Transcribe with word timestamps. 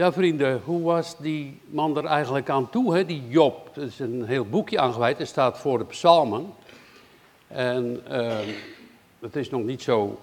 Ja, 0.00 0.12
vrienden, 0.12 0.60
hoe 0.64 0.82
was 0.82 1.16
die 1.18 1.60
man 1.64 1.96
er 1.96 2.04
eigenlijk 2.04 2.48
aan 2.48 2.70
toe, 2.70 2.94
hè? 2.94 3.04
die 3.04 3.28
Job? 3.28 3.76
Er 3.76 3.82
is 3.82 3.98
een 3.98 4.24
heel 4.24 4.44
boekje 4.44 4.78
aangeweid, 4.78 5.18
het 5.18 5.28
staat 5.28 5.58
voor 5.58 5.78
de 5.78 5.84
psalmen. 5.84 6.46
En 7.46 8.00
uh, 8.10 8.38
het 9.18 9.36
is 9.36 9.50
nog 9.50 9.62
niet 9.62 9.82
zo, 9.82 10.20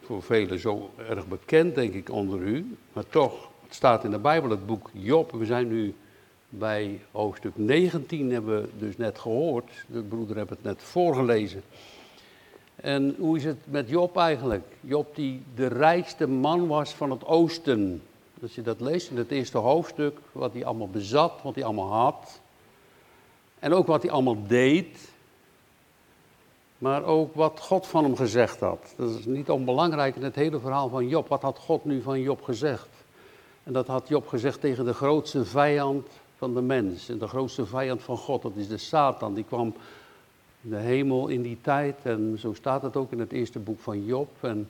voor 0.00 0.22
velen 0.22 0.58
zo 0.58 0.90
erg 1.08 1.26
bekend, 1.26 1.74
denk 1.74 1.94
ik, 1.94 2.10
onder 2.10 2.40
u. 2.40 2.76
Maar 2.92 3.06
toch, 3.06 3.48
het 3.64 3.74
staat 3.74 4.04
in 4.04 4.10
de 4.10 4.18
Bijbel, 4.18 4.50
het 4.50 4.66
boek 4.66 4.90
Job. 4.92 5.32
We 5.32 5.46
zijn 5.46 5.68
nu 5.68 5.94
bij 6.48 7.00
hoofdstuk 7.10 7.52
19, 7.56 8.32
hebben 8.32 8.62
we 8.62 8.68
dus 8.78 8.96
net 8.96 9.18
gehoord. 9.18 9.70
De 9.86 10.02
broeder 10.02 10.36
heeft 10.36 10.50
het 10.50 10.62
net 10.62 10.82
voorgelezen. 10.82 11.62
En 12.76 13.14
hoe 13.18 13.36
is 13.36 13.44
het 13.44 13.58
met 13.64 13.88
Job 13.88 14.16
eigenlijk? 14.16 14.64
Job 14.80 15.14
die 15.14 15.42
de 15.54 15.66
rijkste 15.66 16.26
man 16.26 16.66
was 16.66 16.94
van 16.94 17.10
het 17.10 17.24
oosten. 17.26 18.02
Als 18.42 18.54
je 18.54 18.62
dat 18.62 18.80
leest 18.80 19.10
in 19.10 19.16
het 19.16 19.30
eerste 19.30 19.58
hoofdstuk, 19.58 20.18
wat 20.32 20.52
hij 20.52 20.64
allemaal 20.64 20.88
bezat, 20.88 21.32
wat 21.42 21.54
hij 21.54 21.64
allemaal 21.64 21.92
had. 21.92 22.40
En 23.58 23.72
ook 23.72 23.86
wat 23.86 24.02
hij 24.02 24.10
allemaal 24.10 24.46
deed. 24.46 25.12
Maar 26.78 27.04
ook 27.04 27.34
wat 27.34 27.60
God 27.60 27.86
van 27.86 28.04
hem 28.04 28.16
gezegd 28.16 28.60
had. 28.60 28.94
Dat 28.96 29.10
is 29.18 29.24
niet 29.24 29.50
onbelangrijk 29.50 30.16
in 30.16 30.22
het 30.22 30.34
hele 30.34 30.60
verhaal 30.60 30.88
van 30.88 31.08
Job. 31.08 31.28
Wat 31.28 31.42
had 31.42 31.58
God 31.58 31.84
nu 31.84 32.02
van 32.02 32.20
Job 32.20 32.42
gezegd? 32.42 32.88
En 33.62 33.72
dat 33.72 33.86
had 33.86 34.08
Job 34.08 34.28
gezegd 34.28 34.60
tegen 34.60 34.84
de 34.84 34.94
grootste 34.94 35.44
vijand 35.44 36.08
van 36.36 36.54
de 36.54 36.60
mens. 36.60 37.08
En 37.08 37.18
de 37.18 37.26
grootste 37.26 37.66
vijand 37.66 38.02
van 38.02 38.16
God, 38.16 38.42
dat 38.42 38.56
is 38.56 38.68
de 38.68 38.78
Satan. 38.78 39.34
Die 39.34 39.44
kwam 39.44 39.74
de 40.60 40.76
hemel 40.76 41.28
in 41.28 41.42
die 41.42 41.58
tijd. 41.60 41.96
En 42.02 42.36
zo 42.38 42.52
staat 42.52 42.82
het 42.82 42.96
ook 42.96 43.12
in 43.12 43.20
het 43.20 43.32
eerste 43.32 43.58
boek 43.58 43.80
van 43.80 44.04
Job. 44.04 44.28
En 44.40 44.68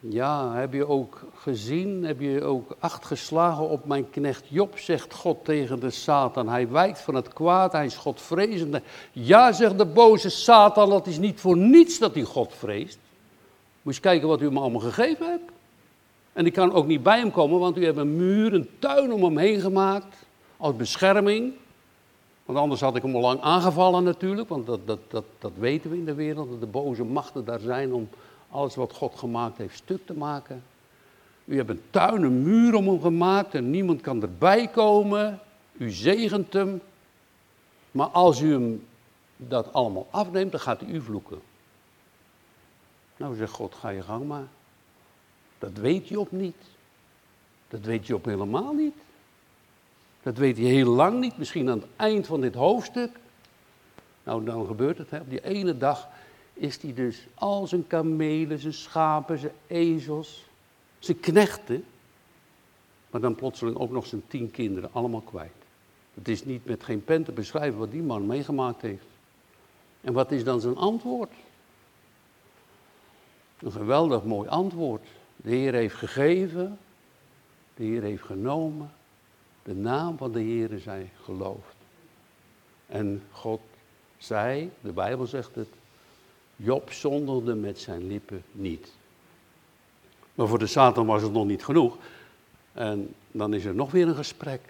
ja, 0.00 0.52
heb 0.54 0.72
je 0.72 0.88
ook 0.88 1.20
gezien, 1.34 2.04
heb 2.04 2.20
je 2.20 2.44
ook 2.44 2.76
acht 2.78 3.04
geslagen 3.04 3.68
op 3.68 3.84
mijn 3.84 4.10
knecht 4.10 4.44
Job, 4.48 4.78
zegt 4.78 5.14
God 5.14 5.44
tegen 5.44 5.80
de 5.80 5.90
Satan. 5.90 6.48
Hij 6.48 6.68
wijkt 6.68 7.00
van 7.00 7.14
het 7.14 7.32
kwaad, 7.32 7.72
hij 7.72 7.84
is 7.84 7.96
Godvrezende. 7.96 8.82
Ja, 9.12 9.52
zegt 9.52 9.78
de 9.78 9.86
boze 9.86 10.28
Satan, 10.28 10.90
dat 10.90 11.06
is 11.06 11.18
niet 11.18 11.40
voor 11.40 11.56
niets 11.56 11.98
dat 11.98 12.14
hij 12.14 12.22
God 12.22 12.54
vreest. 12.54 12.98
Moet 13.82 13.94
je 13.94 14.00
kijken 14.00 14.28
wat 14.28 14.40
u 14.40 14.44
hem 14.44 14.58
allemaal 14.58 14.80
gegeven 14.80 15.26
hebt. 15.26 15.50
En 16.32 16.46
ik 16.46 16.52
kan 16.52 16.72
ook 16.72 16.86
niet 16.86 17.02
bij 17.02 17.18
hem 17.18 17.30
komen, 17.30 17.58
want 17.58 17.76
u 17.76 17.84
hebt 17.84 17.98
een 17.98 18.16
muur, 18.16 18.54
een 18.54 18.68
tuin 18.78 19.12
om 19.12 19.24
hem 19.24 19.38
heen 19.38 19.60
gemaakt, 19.60 20.16
als 20.56 20.76
bescherming. 20.76 21.52
Want 22.44 22.58
anders 22.58 22.80
had 22.80 22.96
ik 22.96 23.02
hem 23.02 23.14
al 23.14 23.20
lang 23.20 23.40
aangevallen 23.40 24.04
natuurlijk, 24.04 24.48
want 24.48 24.66
dat, 24.66 24.80
dat, 24.86 24.98
dat, 25.08 25.24
dat 25.38 25.52
weten 25.58 25.90
we 25.90 25.96
in 25.96 26.04
de 26.04 26.14
wereld, 26.14 26.50
dat 26.50 26.60
de 26.60 26.66
boze 26.66 27.04
machten 27.04 27.44
daar 27.44 27.60
zijn 27.60 27.92
om 27.92 28.08
alles 28.50 28.74
wat 28.74 28.92
God 28.92 29.14
gemaakt 29.18 29.58
heeft 29.58 29.76
stuk 29.76 30.06
te 30.06 30.14
maken. 30.14 30.62
U 31.44 31.56
hebt 31.56 31.70
een 31.70 31.82
tuin, 31.90 32.22
een 32.22 32.42
muur 32.42 32.74
om 32.74 32.88
hem 32.88 33.00
gemaakt 33.00 33.54
en 33.54 33.70
niemand 33.70 34.00
kan 34.00 34.22
erbij 34.22 34.68
komen. 34.68 35.40
U 35.72 35.90
zegent 35.90 36.52
hem. 36.52 36.80
Maar 37.90 38.06
als 38.06 38.40
u 38.40 38.52
hem 38.52 38.86
dat 39.36 39.72
allemaal 39.72 40.06
afneemt, 40.10 40.50
dan 40.50 40.60
gaat 40.60 40.82
u 40.82 41.00
vloeken. 41.00 41.40
Nou 43.16 43.36
zegt 43.36 43.52
God, 43.52 43.74
ga 43.74 43.88
je 43.88 44.02
gang 44.02 44.26
maar. 44.26 44.46
Dat 45.58 45.72
weet 45.72 46.08
Job 46.08 46.30
niet. 46.30 46.56
Dat 47.68 47.80
weet 47.80 48.06
Job 48.06 48.24
helemaal 48.24 48.72
niet. 48.72 48.94
Dat 50.22 50.36
weet 50.36 50.56
hij 50.56 50.66
heel 50.66 50.90
lang 50.90 51.20
niet, 51.20 51.38
misschien 51.38 51.70
aan 51.70 51.78
het 51.78 51.88
eind 51.96 52.26
van 52.26 52.40
dit 52.40 52.54
hoofdstuk. 52.54 53.18
Nou, 54.24 54.44
dan 54.44 54.66
gebeurt 54.66 54.98
het. 54.98 55.10
Hè. 55.10 55.18
Op 55.18 55.30
die 55.30 55.44
ene 55.44 55.76
dag 55.78 56.08
is 56.58 56.82
hij 56.82 56.94
dus 56.94 57.26
al 57.34 57.66
zijn 57.66 57.86
kamelen, 57.86 58.58
zijn 58.58 58.72
schapen, 58.72 59.38
zijn 59.38 59.52
ezels, 59.66 60.44
zijn 60.98 61.20
knechten, 61.20 61.84
maar 63.10 63.20
dan 63.20 63.34
plotseling 63.34 63.76
ook 63.76 63.90
nog 63.90 64.06
zijn 64.06 64.22
tien 64.28 64.50
kinderen, 64.50 64.92
allemaal 64.92 65.20
kwijt. 65.20 65.52
Het 66.14 66.28
is 66.28 66.44
niet 66.44 66.64
met 66.64 66.84
geen 66.84 67.04
pen 67.04 67.24
te 67.24 67.32
beschrijven 67.32 67.78
wat 67.78 67.90
die 67.90 68.02
man 68.02 68.26
meegemaakt 68.26 68.82
heeft. 68.82 69.06
En 70.00 70.12
wat 70.12 70.32
is 70.32 70.44
dan 70.44 70.60
zijn 70.60 70.76
antwoord? 70.76 71.32
Een 73.58 73.72
geweldig 73.72 74.24
mooi 74.24 74.48
antwoord. 74.48 75.06
De 75.36 75.50
Heer 75.50 75.72
heeft 75.72 75.94
gegeven, 75.94 76.78
de 77.74 77.84
Heer 77.84 78.02
heeft 78.02 78.22
genomen, 78.22 78.92
de 79.62 79.74
naam 79.74 80.16
van 80.16 80.32
de 80.32 80.40
Heer 80.40 80.78
zij 80.78 81.10
geloofd. 81.22 81.76
En 82.86 83.22
God 83.30 83.60
zei, 84.16 84.70
de 84.80 84.92
Bijbel 84.92 85.26
zegt 85.26 85.54
het, 85.54 85.68
Job 86.60 86.92
zonderde 86.92 87.54
met 87.54 87.78
zijn 87.78 88.06
lippen 88.06 88.44
niet. 88.52 88.92
Maar 90.34 90.46
voor 90.46 90.58
de 90.58 90.66
Satan 90.66 91.06
was 91.06 91.22
het 91.22 91.32
nog 91.32 91.44
niet 91.44 91.64
genoeg. 91.64 91.96
En 92.72 93.14
dan 93.30 93.54
is 93.54 93.64
er 93.64 93.74
nog 93.74 93.90
weer 93.90 94.08
een 94.08 94.14
gesprek. 94.14 94.60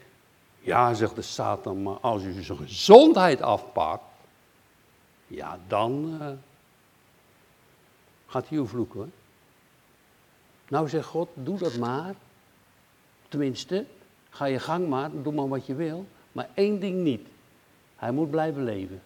Ja, 0.61 0.95
zegt 0.95 1.15
de 1.15 1.23
Satan, 1.23 1.83
maar 1.83 1.97
als 1.97 2.23
u 2.23 2.43
zijn 2.43 2.59
gezondheid 2.59 3.43
afpakt, 3.43 4.03
ja, 5.27 5.59
dan 5.67 6.19
uh, 6.21 6.29
gaat 8.27 8.49
hij 8.49 8.59
u 8.59 8.67
vloeken. 8.67 9.13
Nou 10.69 10.89
zegt 10.89 11.07
God, 11.07 11.29
doe 11.35 11.59
dat 11.59 11.77
maar. 11.77 12.15
Tenminste, 13.29 13.87
ga 14.31 14.45
je 14.45 14.59
gang 14.59 14.89
maar, 14.89 15.11
doe 15.23 15.33
maar 15.33 15.49
wat 15.49 15.67
je 15.67 15.75
wil. 15.75 16.07
Maar 16.33 16.49
één 16.55 16.81
ding 16.81 17.03
niet. 17.03 17.29
Hij 17.97 18.13
moet 18.13 18.31
blijven 18.31 18.65
leven. 18.65 19.03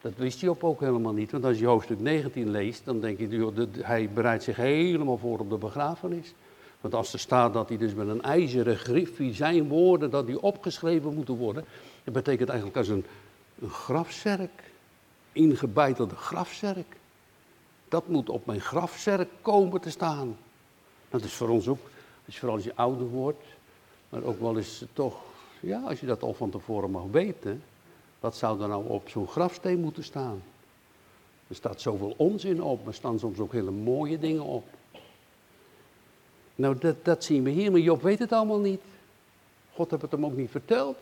Dat 0.00 0.12
wist 0.16 0.40
Job 0.40 0.64
ook 0.64 0.80
helemaal 0.80 1.12
niet. 1.12 1.30
Want 1.30 1.44
als 1.44 1.58
je 1.58 1.66
hoofdstuk 1.66 2.00
19 2.00 2.50
leest, 2.50 2.84
dan 2.84 3.00
denk 3.00 3.18
je, 3.18 3.68
hij 3.80 4.10
bereidt 4.10 4.44
zich 4.44 4.56
helemaal 4.56 5.18
voor 5.18 5.38
op 5.38 5.50
de 5.50 5.56
begrafenis. 5.56 6.34
Want 6.80 6.94
als 6.94 7.12
er 7.12 7.18
staat 7.18 7.52
dat 7.52 7.68
hij 7.68 7.78
dus 7.78 7.94
met 7.94 8.08
een 8.08 8.22
ijzeren 8.22 8.76
griffie 8.76 9.34
zijn 9.34 9.68
woorden, 9.68 10.10
dat 10.10 10.26
die 10.26 10.42
opgeschreven 10.42 11.14
moeten 11.14 11.34
worden, 11.34 11.64
dat 12.04 12.14
betekent 12.14 12.48
eigenlijk 12.48 12.78
als 12.78 12.88
een, 12.88 13.04
een 13.60 13.70
grafzerk, 13.70 14.62
ingebeitelde 15.32 16.14
grafzerk. 16.14 16.96
Dat 17.88 18.08
moet 18.08 18.28
op 18.28 18.46
mijn 18.46 18.60
grafzerk 18.60 19.28
komen 19.42 19.80
te 19.80 19.90
staan. 19.90 20.36
Dat 21.10 21.22
is 21.22 21.32
voor 21.32 21.48
ons 21.48 21.68
ook, 21.68 21.80
als 22.26 22.38
vooral 22.38 22.56
als 22.56 22.64
je 22.64 22.74
ouder 22.74 23.06
wordt, 23.08 23.44
maar 24.08 24.22
ook 24.22 24.40
wel 24.40 24.56
eens 24.56 24.84
toch, 24.92 25.16
ja, 25.60 25.80
als 25.80 26.00
je 26.00 26.06
dat 26.06 26.22
al 26.22 26.34
van 26.34 26.50
tevoren 26.50 26.90
mag 26.90 27.04
weten, 27.10 27.62
wat 28.20 28.36
zou 28.36 28.62
er 28.62 28.68
nou 28.68 28.88
op 28.88 29.08
zo'n 29.08 29.28
grafsteen 29.28 29.80
moeten 29.80 30.04
staan? 30.04 30.42
Er 31.48 31.54
staat 31.54 31.80
zoveel 31.80 32.14
onzin 32.16 32.62
op, 32.62 32.86
er 32.86 32.94
staan 32.94 33.18
soms 33.18 33.38
ook 33.38 33.52
hele 33.52 33.70
mooie 33.70 34.18
dingen 34.18 34.42
op. 34.42 34.64
Nou, 36.54 36.78
dat, 36.78 37.04
dat 37.04 37.24
zien 37.24 37.42
we 37.42 37.50
hier, 37.50 37.70
maar 37.70 37.80
Job 37.80 38.02
weet 38.02 38.18
het 38.18 38.32
allemaal 38.32 38.58
niet. 38.58 38.80
God 39.74 39.90
heeft 39.90 40.02
het 40.02 40.10
hem 40.10 40.24
ook 40.24 40.36
niet 40.36 40.50
verteld. 40.50 40.98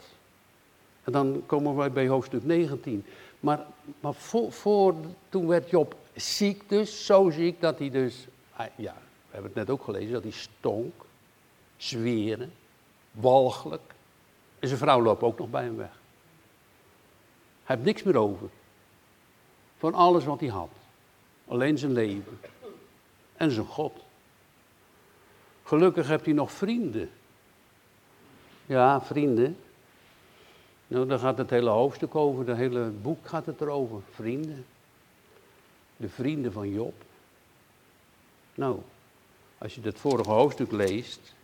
En 1.05 1.13
dan 1.13 1.43
komen 1.47 1.77
wij 1.77 1.93
bij 1.93 2.09
hoofdstuk 2.09 2.45
19. 2.45 3.05
Maar, 3.41 3.67
maar 4.01 4.15
voor, 4.15 4.53
voor, 4.53 4.95
toen 5.29 5.47
werd 5.47 5.71
Job 5.71 5.95
ziek 6.15 6.69
dus, 6.69 7.07
zo 7.07 7.31
ziek 7.31 7.61
dat 7.61 7.79
hij 7.79 7.91
dus, 7.91 8.27
ja, 8.77 8.95
we 9.27 9.31
hebben 9.31 9.51
het 9.51 9.55
net 9.55 9.71
ook 9.71 9.83
gelezen, 9.83 10.13
dat 10.13 10.23
hij 10.23 10.33
stonk, 10.33 11.05
zweren, 11.77 12.53
walgelijk. 13.11 13.95
En 14.59 14.69
zijn 14.69 14.81
vrouw 14.81 15.03
loopt 15.03 15.23
ook 15.23 15.39
nog 15.39 15.51
bij 15.51 15.63
hem 15.63 15.77
weg. 15.77 15.99
Hij 17.67 17.77
heeft 17.77 17.89
niks 17.89 18.03
meer 18.03 18.17
over. 18.17 18.49
Van 19.79 19.95
alles 19.95 20.25
wat 20.25 20.41
hij 20.41 20.49
had. 20.49 20.71
Alleen 21.49 21.79
zijn 21.79 21.93
leven. 21.93 22.39
En 23.37 23.51
zijn 23.51 23.67
God. 23.67 23.93
Gelukkig 25.63 26.09
heeft 26.09 26.25
hij 26.25 26.35
nog 26.35 26.53
vrienden. 26.53 27.11
Ja, 28.67 29.01
vrienden. 29.01 29.57
Nou, 30.87 31.07
daar 31.07 31.19
gaat 31.19 31.39
het 31.39 31.51
hele 31.51 31.71
hoofdstuk 31.71 32.15
over, 32.15 32.49
het 32.49 32.57
hele 32.57 32.89
boek 32.89 33.27
gaat 33.27 33.47
het 33.47 33.61
erover. 33.61 34.01
Vrienden. 34.11 34.67
De 35.97 36.09
vrienden 36.09 36.53
van 36.53 36.71
Job. 36.71 36.95
Nou, 38.55 38.79
als 39.59 39.75
je 39.75 39.81
het 39.81 39.99
vorige 39.99 40.31
hoofdstuk 40.31 40.73
leest, 40.73 41.35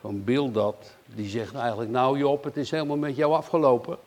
van 0.00 0.24
Bildad, 0.24 0.96
die 1.06 1.28
zegt 1.28 1.54
eigenlijk, 1.54 1.90
nou 1.90 2.18
Job, 2.18 2.44
het 2.44 2.56
is 2.56 2.70
helemaal 2.70 2.96
met 2.96 3.16
jou 3.16 3.32
afgelopen. 3.32 3.98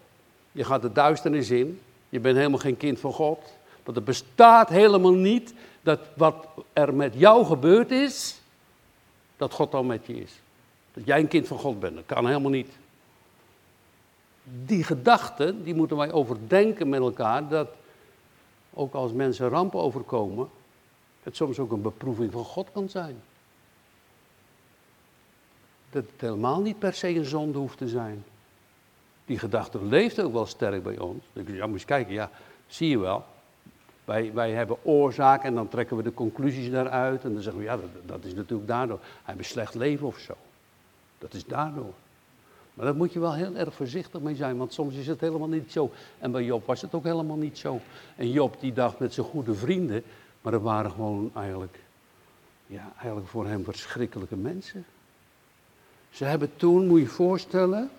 Je 0.52 0.64
gaat 0.64 0.82
de 0.82 0.92
duisternis 0.92 1.50
in. 1.50 1.82
Je 2.10 2.20
bent 2.20 2.38
helemaal 2.38 2.60
geen 2.60 2.78
kind 2.78 3.00
van 3.00 3.14
God. 3.14 3.40
Want 3.84 3.98
er 3.98 4.04
bestaat 4.04 4.70
helemaal 4.70 5.14
niet 5.14 5.54
dat 5.82 6.00
wat 6.16 6.48
er 6.74 6.94
met 6.94 7.14
jou 7.16 7.46
gebeurd 7.46 7.92
is, 7.92 8.42
dat 9.38 9.54
God 9.54 9.74
al 9.74 9.84
met 9.84 10.06
je 10.06 10.22
is. 10.22 10.40
Dat 10.94 11.06
jij 11.06 11.20
een 11.20 11.28
kind 11.28 11.48
van 11.48 11.60
God 11.60 11.80
bent. 11.80 11.96
Dat 11.96 12.06
kan 12.06 12.28
helemaal 12.28 12.52
niet. 12.52 12.70
Die 14.44 14.84
gedachten, 14.84 15.64
die 15.64 15.76
moeten 15.76 15.98
wij 15.98 16.12
overdenken 16.12 16.90
met 16.90 17.00
elkaar. 17.00 17.48
Dat 17.48 17.68
ook 18.74 18.94
als 18.94 19.12
mensen 19.12 19.50
rampen 19.50 19.80
overkomen, 19.80 20.50
het 21.24 21.36
soms 21.36 21.60
ook 21.60 21.72
een 21.72 21.82
beproeving 21.82 22.32
van 22.32 22.44
God 22.44 22.72
kan 22.72 22.90
zijn. 22.90 23.22
Dat 25.90 26.04
het 26.12 26.22
helemaal 26.22 26.62
niet 26.62 26.80
per 26.80 26.94
se 26.94 27.16
een 27.16 27.26
zonde 27.26 27.58
hoeft 27.58 27.78
te 27.78 27.88
zijn. 27.88 28.24
Die 29.26 29.40
gedachte 29.40 29.86
leeft 29.86 30.22
ook 30.22 30.34
wel 30.34 30.46
sterk 30.46 30.84
bij 30.84 31.00
ons. 31.00 31.24
Dan 31.34 31.46
ja, 31.48 31.68
moet 31.68 31.80
je 31.80 31.86
kijken, 31.86 32.14
ja, 32.14 32.30
zie 32.68 32.90
je 32.90 33.00
wel. 33.00 33.26
Wij, 34.06 34.34
wij 34.34 34.52
hebben 34.52 34.86
oorzaak 34.86 35.44
en 35.44 35.56
dan 35.56 35.68
trekken 35.68 35.98
we 35.98 36.04
de 36.04 36.14
conclusies 36.14 36.72
daaruit. 36.72 37.24
En 37.24 37.34
dan 37.34 37.42
zeggen 37.42 37.62
we, 37.62 37.68
ja, 37.68 37.78
dat, 37.78 37.90
dat 38.06 38.24
is 38.24 38.34
natuurlijk 38.34 38.68
daardoor. 38.68 39.00
Hij 39.02 39.20
heeft 39.26 39.38
een 39.38 39.46
slecht 39.46 39.76
leven 39.76 40.08
of 40.08 40.18
zo. 40.18 40.34
Dat 41.18 41.34
is 41.34 41.46
daardoor. 41.46 41.94
Maar 42.74 42.86
daar 42.86 42.96
moet 42.96 43.14
je 43.14 43.20
wel 43.20 43.34
heel 43.34 43.56
erg 43.56 43.74
voorzichtig 43.74 44.22
mee 44.22 44.36
zijn, 44.36 44.58
want 44.58 44.74
soms 44.74 44.96
is 44.96 45.08
het 45.08 45.22
helemaal 45.22 45.48
niet 45.48 45.72
zo. 45.72 45.92
En 46.20 46.32
bij 46.32 46.44
Job 46.44 46.66
was 46.66 46.82
het 46.82 46.94
ook 46.94 47.04
helemaal 47.04 47.38
niet 47.38 47.58
zo. 47.58 47.80
En 48.16 48.32
Job 48.32 48.60
die 48.60 48.74
dacht 48.74 49.00
met 49.00 49.14
zijn 49.14 49.26
goede 49.26 49.54
vrienden, 49.54 50.04
maar 50.42 50.52
dat 50.52 50.62
waren 50.62 50.92
gewoon 50.92 51.32
eigenlijk, 51.34 51.80
ja, 52.68 52.92
eigenlijk 52.98 53.28
voor 53.28 53.48
hem 53.48 53.64
verschrikkelijke 53.64 54.36
mensen. 54.36 54.86
Ze 56.10 56.26
hebben 56.26 56.52
toen, 56.56 56.88
moet 56.88 56.98
je 56.98 57.04
je 57.04 57.10
voorstellen, 57.10 57.90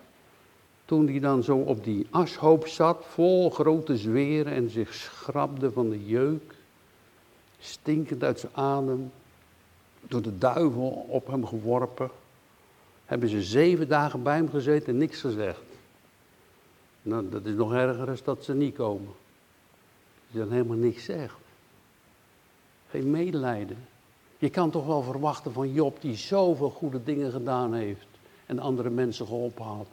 toen 0.93 1.07
hij 1.07 1.21
dan 1.21 1.43
zo 1.43 1.57
op 1.57 1.85
die 1.85 2.07
ashoop 2.11 2.67
zat, 2.67 3.05
vol 3.07 3.51
grote 3.51 3.97
zweren 3.97 4.53
en 4.53 4.71
zich 4.71 4.95
schrapte 4.95 5.73
van 5.73 5.91
de 5.91 6.07
jeuk, 6.07 6.55
stinkend 7.59 8.23
uit 8.23 8.41
zijn 8.41 8.53
adem, 8.55 9.13
door 10.01 10.23
de 10.23 10.39
duivel 10.39 11.07
op 11.09 11.27
hem 11.27 11.47
geworpen, 11.47 12.11
hebben 13.05 13.29
ze 13.29 13.43
zeven 13.43 13.89
dagen 13.89 14.23
bij 14.23 14.37
hem 14.37 14.49
gezeten 14.49 14.87
en 14.87 14.99
niks 14.99 15.21
gezegd. 15.21 15.63
Nou, 17.03 17.29
dat 17.29 17.45
is 17.45 17.55
nog 17.55 17.73
erger 17.73 18.07
dan 18.07 18.17
dat 18.25 18.45
ze 18.45 18.55
niet 18.55 18.75
komen. 18.75 19.13
Ze 20.33 20.39
dan 20.39 20.51
helemaal 20.51 20.77
niks 20.77 21.05
zegt. 21.05 21.39
Geen 22.91 23.11
medelijden. 23.11 23.79
Je 24.39 24.51
kan 24.51 24.71
toch 24.71 24.87
wel 24.87 25.03
verwachten 25.03 25.53
van 25.53 25.73
Job 25.73 26.01
die 26.01 26.17
zoveel 26.17 26.71
goede 26.71 27.05
dingen 27.05 27.33
gedaan 27.33 27.75
heeft 27.75 28.07
en 28.47 28.59
andere 28.59 28.91
mensen 28.91 29.27
geholpen 29.27 29.65
had. 29.65 29.89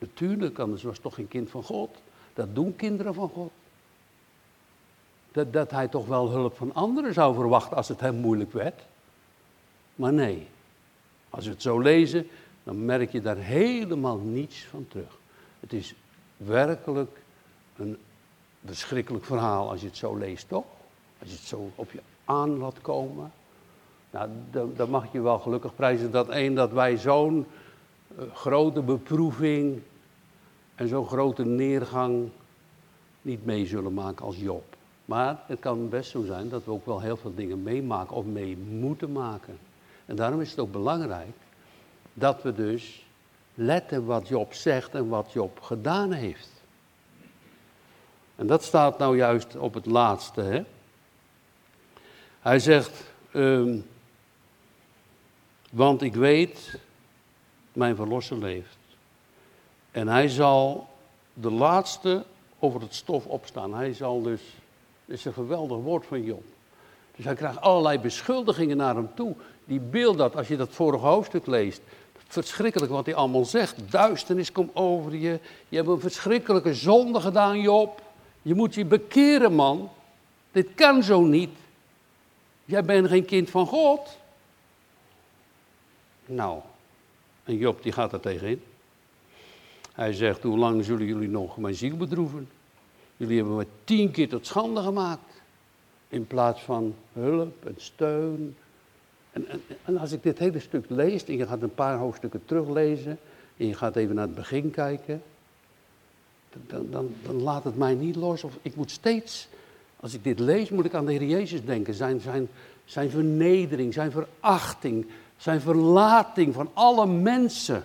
Natuurlijk, 0.00 0.58
anders 0.58 0.82
was 0.82 0.98
toch 0.98 1.14
geen 1.14 1.28
kind 1.28 1.50
van 1.50 1.62
God. 1.62 1.90
Dat 2.34 2.54
doen 2.54 2.76
kinderen 2.76 3.14
van 3.14 3.28
God. 3.28 3.50
Dat, 5.32 5.52
dat 5.52 5.70
hij 5.70 5.88
toch 5.88 6.06
wel 6.06 6.30
hulp 6.30 6.56
van 6.56 6.74
anderen 6.74 7.14
zou 7.14 7.34
verwachten 7.34 7.76
als 7.76 7.88
het 7.88 8.00
hem 8.00 8.14
moeilijk 8.14 8.52
werd. 8.52 8.82
Maar 9.94 10.12
nee, 10.12 10.46
als 11.30 11.44
we 11.44 11.50
het 11.50 11.62
zo 11.62 11.80
lezen, 11.80 12.28
dan 12.62 12.84
merk 12.84 13.12
je 13.12 13.20
daar 13.20 13.36
helemaal 13.36 14.16
niets 14.16 14.64
van 14.64 14.86
terug. 14.88 15.18
Het 15.60 15.72
is 15.72 15.94
werkelijk 16.36 17.20
een 17.76 17.98
verschrikkelijk 18.64 19.24
verhaal 19.24 19.70
als 19.70 19.80
je 19.80 19.86
het 19.86 19.96
zo 19.96 20.16
leest, 20.16 20.48
toch? 20.48 20.64
Als 21.18 21.28
je 21.28 21.36
het 21.36 21.46
zo 21.46 21.70
op 21.74 21.92
je 21.92 22.00
aan 22.24 22.58
laat 22.58 22.80
komen. 22.80 23.32
Nou, 24.10 24.28
dan, 24.50 24.72
dan 24.76 24.90
mag 24.90 25.12
je 25.12 25.20
wel 25.20 25.38
gelukkig 25.38 25.74
prijzen 25.74 26.10
dat 26.10 26.28
één, 26.28 26.54
dat 26.54 26.72
wij 26.72 26.96
zo'n 26.96 27.46
grote 28.32 28.82
beproeving 28.82 29.80
en 30.74 30.88
zo'n 30.88 31.06
grote 31.06 31.44
neergang 31.44 32.28
niet 33.22 33.44
mee 33.44 33.66
zullen 33.66 33.94
maken 33.94 34.24
als 34.24 34.36
Job. 34.36 34.76
Maar 35.04 35.42
het 35.46 35.60
kan 35.60 35.88
best 35.88 36.10
zo 36.10 36.24
zijn 36.24 36.48
dat 36.48 36.64
we 36.64 36.70
ook 36.70 36.86
wel 36.86 37.00
heel 37.00 37.16
veel 37.16 37.34
dingen 37.34 37.62
meemaken 37.62 38.16
of 38.16 38.24
mee 38.24 38.56
moeten 38.56 39.12
maken. 39.12 39.58
En 40.06 40.16
daarom 40.16 40.40
is 40.40 40.50
het 40.50 40.58
ook 40.58 40.72
belangrijk 40.72 41.36
dat 42.14 42.42
we 42.42 42.52
dus 42.52 43.06
letten 43.54 44.04
wat 44.04 44.28
Job 44.28 44.54
zegt 44.54 44.94
en 44.94 45.08
wat 45.08 45.32
Job 45.32 45.60
gedaan 45.60 46.12
heeft. 46.12 46.50
En 48.36 48.46
dat 48.46 48.64
staat 48.64 48.98
nou 48.98 49.16
juist 49.16 49.56
op 49.56 49.74
het 49.74 49.86
laatste. 49.86 50.40
Hè? 50.40 50.64
Hij 52.40 52.58
zegt, 52.58 53.12
ehm, 53.32 53.78
want 55.70 56.02
ik 56.02 56.14
weet, 56.14 56.78
mijn 57.72 57.96
verlosser 57.96 58.36
leeft. 58.36 58.76
En 59.90 60.08
hij 60.08 60.28
zal 60.28 60.88
de 61.34 61.50
laatste 61.50 62.24
over 62.58 62.80
het 62.80 62.94
stof 62.94 63.26
opstaan. 63.26 63.74
Hij 63.74 63.92
zal 63.92 64.22
dus, 64.22 64.40
dit 65.04 65.18
is 65.18 65.24
een 65.24 65.32
geweldig 65.32 65.78
woord 65.78 66.06
van 66.06 66.24
Job. 66.24 66.42
Dus 67.16 67.24
hij 67.24 67.34
krijgt 67.34 67.60
allerlei 67.60 67.98
beschuldigingen 67.98 68.76
naar 68.76 68.94
hem 68.94 69.10
toe. 69.14 69.34
Die 69.64 69.80
beeld 69.80 70.18
dat, 70.18 70.36
als 70.36 70.48
je 70.48 70.56
dat 70.56 70.70
vorige 70.70 71.06
hoofdstuk 71.06 71.46
leest, 71.46 71.80
verschrikkelijk 72.28 72.92
wat 72.92 73.06
hij 73.06 73.14
allemaal 73.14 73.44
zegt. 73.44 73.76
Duisternis 73.90 74.52
komt 74.52 74.70
over 74.74 75.14
je. 75.14 75.38
Je 75.68 75.76
hebt 75.76 75.88
een 75.88 76.00
verschrikkelijke 76.00 76.74
zonde 76.74 77.20
gedaan, 77.20 77.60
Job. 77.60 78.02
Je 78.42 78.54
moet 78.54 78.74
je 78.74 78.84
bekeren, 78.84 79.54
man. 79.54 79.90
Dit 80.52 80.74
kan 80.74 81.02
zo 81.02 81.20
niet. 81.20 81.50
Jij 82.64 82.84
bent 82.84 83.08
geen 83.08 83.24
kind 83.24 83.50
van 83.50 83.66
God. 83.66 84.18
Nou, 86.26 86.60
en 87.50 87.56
Job 87.56 87.82
die 87.82 87.92
gaat 87.92 88.12
er 88.12 88.20
tegenin. 88.20 88.62
Hij 89.92 90.12
zegt, 90.12 90.42
hoe 90.42 90.58
lang 90.58 90.84
zullen 90.84 91.06
jullie 91.06 91.28
nog 91.28 91.56
mijn 91.56 91.74
ziel 91.74 91.96
bedroeven? 91.96 92.48
Jullie 93.16 93.36
hebben 93.36 93.56
me 93.56 93.66
tien 93.84 94.10
keer 94.10 94.28
tot 94.28 94.46
schande 94.46 94.82
gemaakt. 94.82 95.42
In 96.08 96.26
plaats 96.26 96.62
van 96.62 96.94
hulp 97.12 97.66
en 97.66 97.74
steun. 97.76 98.56
En, 99.32 99.46
en, 99.84 99.98
als 99.98 100.12
ik 100.12 100.22
dit 100.22 100.38
hele 100.38 100.60
stuk 100.60 100.84
lees, 100.88 101.24
en 101.24 101.36
je 101.36 101.46
gaat 101.46 101.62
een 101.62 101.74
paar 101.74 101.98
hoofdstukken 101.98 102.42
teruglezen, 102.44 103.18
en 103.56 103.66
je 103.66 103.74
gaat 103.74 103.96
even 103.96 104.14
naar 104.14 104.26
het 104.26 104.34
begin 104.34 104.70
kijken, 104.70 105.22
dan, 106.66 106.86
dan, 106.90 107.14
dan 107.22 107.42
laat 107.42 107.64
het 107.64 107.76
mij 107.76 107.94
niet 107.94 108.16
los. 108.16 108.44
Of 108.44 108.58
ik 108.62 108.76
moet 108.76 108.90
steeds, 108.90 109.48
als 109.96 110.14
ik 110.14 110.24
dit 110.24 110.38
lees, 110.38 110.70
moet 110.70 110.84
ik 110.84 110.94
aan 110.94 111.06
de 111.06 111.12
Heer 111.12 111.28
Jezus 111.28 111.64
denken. 111.64 111.94
Zijn, 111.94 112.20
zijn, 112.20 112.48
zijn 112.84 113.10
vernedering, 113.10 113.92
zijn 113.92 114.10
verachting, 114.10 115.06
zijn 115.40 115.60
verlating 115.60 116.54
van 116.54 116.70
alle 116.72 117.06
mensen. 117.06 117.84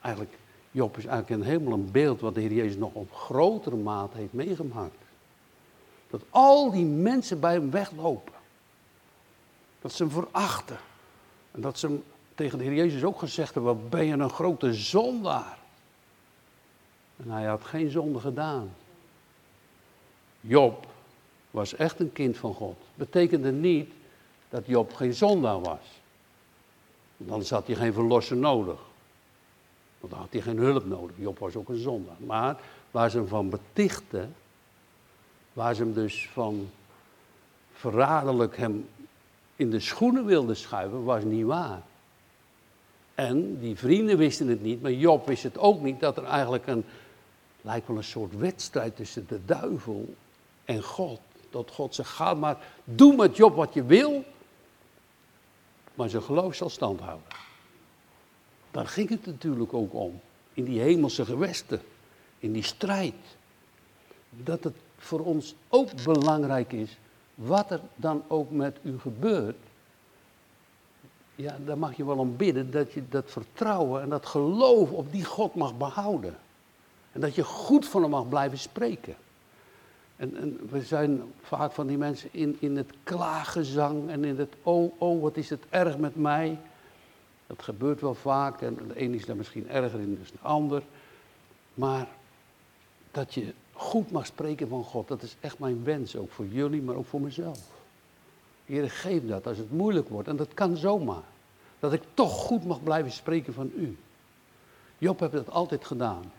Eigenlijk 0.00 0.38
Job 0.70 0.96
is 0.96 1.04
eigenlijk 1.04 1.44
helemaal 1.44 1.72
een 1.72 1.90
beeld 1.90 2.20
wat 2.20 2.34
de 2.34 2.40
Heer 2.40 2.52
Jezus 2.52 2.76
nog 2.76 2.92
op 2.92 3.12
grotere 3.12 3.76
mate 3.76 4.16
heeft 4.16 4.32
meegemaakt. 4.32 4.94
Dat 6.10 6.22
al 6.30 6.70
die 6.70 6.84
mensen 6.84 7.40
bij 7.40 7.52
hem 7.52 7.70
weglopen. 7.70 8.32
Dat 9.80 9.92
ze 9.92 10.02
hem 10.02 10.12
verachten. 10.12 10.78
En 11.50 11.60
dat 11.60 11.78
ze 11.78 11.86
hem 11.86 12.04
tegen 12.34 12.58
de 12.58 12.64
Heer 12.64 12.74
Jezus 12.74 13.04
ook 13.04 13.18
gezegd 13.18 13.54
hebben, 13.54 13.74
wat 13.74 13.90
ben 13.90 14.04
je 14.04 14.12
een 14.12 14.30
grote 14.30 14.74
zondaar. 14.74 15.58
En 17.16 17.30
hij 17.30 17.44
had 17.44 17.64
geen 17.64 17.90
zonde 17.90 18.18
gedaan. 18.18 18.70
Job 20.40 20.86
was 21.50 21.74
echt 21.74 22.00
een 22.00 22.12
kind 22.12 22.36
van 22.36 22.54
God. 22.54 22.76
Betekende 22.94 23.52
niet 23.52 23.92
dat 24.48 24.66
Job 24.66 24.94
geen 24.94 25.14
zondaar 25.14 25.60
was. 25.60 25.99
Dan 27.26 27.44
had 27.48 27.66
hij 27.66 27.76
geen 27.76 27.92
verlosser 27.92 28.36
nodig. 28.36 28.78
Want 30.00 30.12
dan 30.12 30.20
had 30.22 30.32
hij 30.32 30.40
geen 30.40 30.58
hulp 30.58 30.86
nodig. 30.86 31.16
Job 31.18 31.38
was 31.38 31.56
ook 31.56 31.68
een 31.68 31.78
zondaar. 31.78 32.16
Maar 32.18 32.60
waar 32.90 33.10
ze 33.10 33.16
hem 33.16 33.28
van 33.28 33.50
betichten, 33.50 34.34
waar 35.52 35.74
ze 35.74 35.82
hem 35.82 35.92
dus 35.92 36.28
van 36.32 36.70
verraderlijk 37.72 38.56
hem 38.56 38.88
in 39.56 39.70
de 39.70 39.80
schoenen 39.80 40.24
wilden 40.24 40.56
schuiven, 40.56 41.04
was 41.04 41.24
niet 41.24 41.44
waar. 41.44 41.82
En 43.14 43.58
die 43.58 43.76
vrienden 43.76 44.16
wisten 44.16 44.48
het 44.48 44.62
niet, 44.62 44.82
maar 44.82 44.92
Job 44.92 45.26
wist 45.26 45.42
het 45.42 45.58
ook 45.58 45.80
niet, 45.80 46.00
dat 46.00 46.16
er 46.16 46.24
eigenlijk 46.24 46.66
een, 46.66 46.84
lijkt 47.60 47.86
wel 47.86 47.96
een 47.96 48.04
soort 48.04 48.38
wedstrijd 48.38 48.96
tussen 48.96 49.26
de 49.28 49.44
duivel 49.44 50.14
en 50.64 50.82
God. 50.82 51.20
Dat 51.50 51.70
God 51.70 51.94
zegt, 51.94 52.08
ga 52.08 52.34
maar, 52.34 52.58
doe 52.84 53.16
met 53.16 53.36
Job 53.36 53.54
wat 53.56 53.74
je 53.74 53.84
wil, 53.84 54.24
maar 56.00 56.08
zijn 56.08 56.22
geloof 56.22 56.54
zal 56.54 56.68
stand 56.68 57.00
houden. 57.00 57.26
Daar 58.70 58.86
ging 58.86 59.08
het 59.08 59.26
natuurlijk 59.26 59.74
ook 59.74 59.94
om. 59.94 60.20
In 60.52 60.64
die 60.64 60.80
hemelse 60.80 61.24
gewesten. 61.24 61.80
In 62.38 62.52
die 62.52 62.62
strijd. 62.62 63.14
Dat 64.30 64.64
het 64.64 64.76
voor 64.98 65.20
ons 65.20 65.54
ook 65.68 66.02
belangrijk 66.04 66.72
is. 66.72 66.98
Wat 67.34 67.70
er 67.70 67.80
dan 67.96 68.22
ook 68.28 68.50
met 68.50 68.78
u 68.82 68.98
gebeurt. 68.98 69.56
Ja, 71.34 71.58
daar 71.64 71.78
mag 71.78 71.96
je 71.96 72.04
wel 72.04 72.18
om 72.18 72.36
bidden 72.36 72.70
dat 72.70 72.92
je 72.92 73.02
dat 73.08 73.30
vertrouwen 73.30 74.02
en 74.02 74.08
dat 74.08 74.26
geloof 74.26 74.90
op 74.90 75.12
die 75.12 75.24
God 75.24 75.54
mag 75.54 75.76
behouden. 75.76 76.36
En 77.12 77.20
dat 77.20 77.34
je 77.34 77.44
goed 77.44 77.86
van 77.86 78.02
hem 78.02 78.10
mag 78.10 78.28
blijven 78.28 78.58
spreken. 78.58 79.16
En, 80.20 80.36
en, 80.36 80.60
we 80.70 80.82
zijn 80.82 81.22
vaak 81.42 81.72
van 81.72 81.86
die 81.86 81.98
mensen 81.98 82.28
in, 82.32 82.56
in 82.58 82.76
het 82.76 82.92
klaaggezang 83.02 84.10
en 84.10 84.24
in 84.24 84.38
het 84.38 84.54
oh, 84.62 84.92
oh, 84.98 85.22
wat 85.22 85.36
is 85.36 85.50
het 85.50 85.64
erg 85.70 85.98
met 85.98 86.16
mij. 86.16 86.58
Dat 87.46 87.62
gebeurt 87.62 88.00
wel 88.00 88.14
vaak 88.14 88.60
en 88.60 88.74
de 88.74 89.02
een 89.02 89.14
is 89.14 89.24
daar 89.24 89.36
misschien 89.36 89.68
erger 89.68 90.00
in 90.00 90.14
dan 90.14 90.24
de 90.32 90.48
ander. 90.48 90.82
Maar 91.74 92.08
dat 93.10 93.34
je 93.34 93.54
goed 93.72 94.10
mag 94.10 94.26
spreken 94.26 94.68
van 94.68 94.84
God, 94.84 95.08
dat 95.08 95.22
is 95.22 95.36
echt 95.40 95.58
mijn 95.58 95.84
wens, 95.84 96.16
ook 96.16 96.30
voor 96.30 96.46
jullie, 96.46 96.82
maar 96.82 96.96
ook 96.96 97.06
voor 97.06 97.20
mezelf. 97.20 97.60
Heer, 98.64 98.90
geef 98.90 99.26
dat 99.26 99.46
als 99.46 99.58
het 99.58 99.70
moeilijk 99.70 100.08
wordt, 100.08 100.28
en 100.28 100.36
dat 100.36 100.54
kan 100.54 100.76
zomaar. 100.76 101.24
Dat 101.78 101.92
ik 101.92 102.02
toch 102.14 102.32
goed 102.32 102.64
mag 102.64 102.82
blijven 102.82 103.12
spreken 103.12 103.54
van 103.54 103.70
u. 103.76 103.96
Job 104.98 105.20
heeft 105.20 105.32
dat 105.32 105.50
altijd 105.50 105.84
gedaan. 105.84 106.32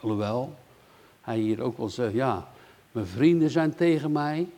Alhoewel, 0.00 0.54
hij 1.20 1.38
hier 1.38 1.62
ook 1.62 1.76
wel 1.76 1.88
zegt, 1.88 2.12
ja, 2.12 2.48
mijn 2.98 3.10
vrienden 3.10 3.50
zijn 3.50 3.74
tegen 3.74 4.12
mij, 4.12 4.48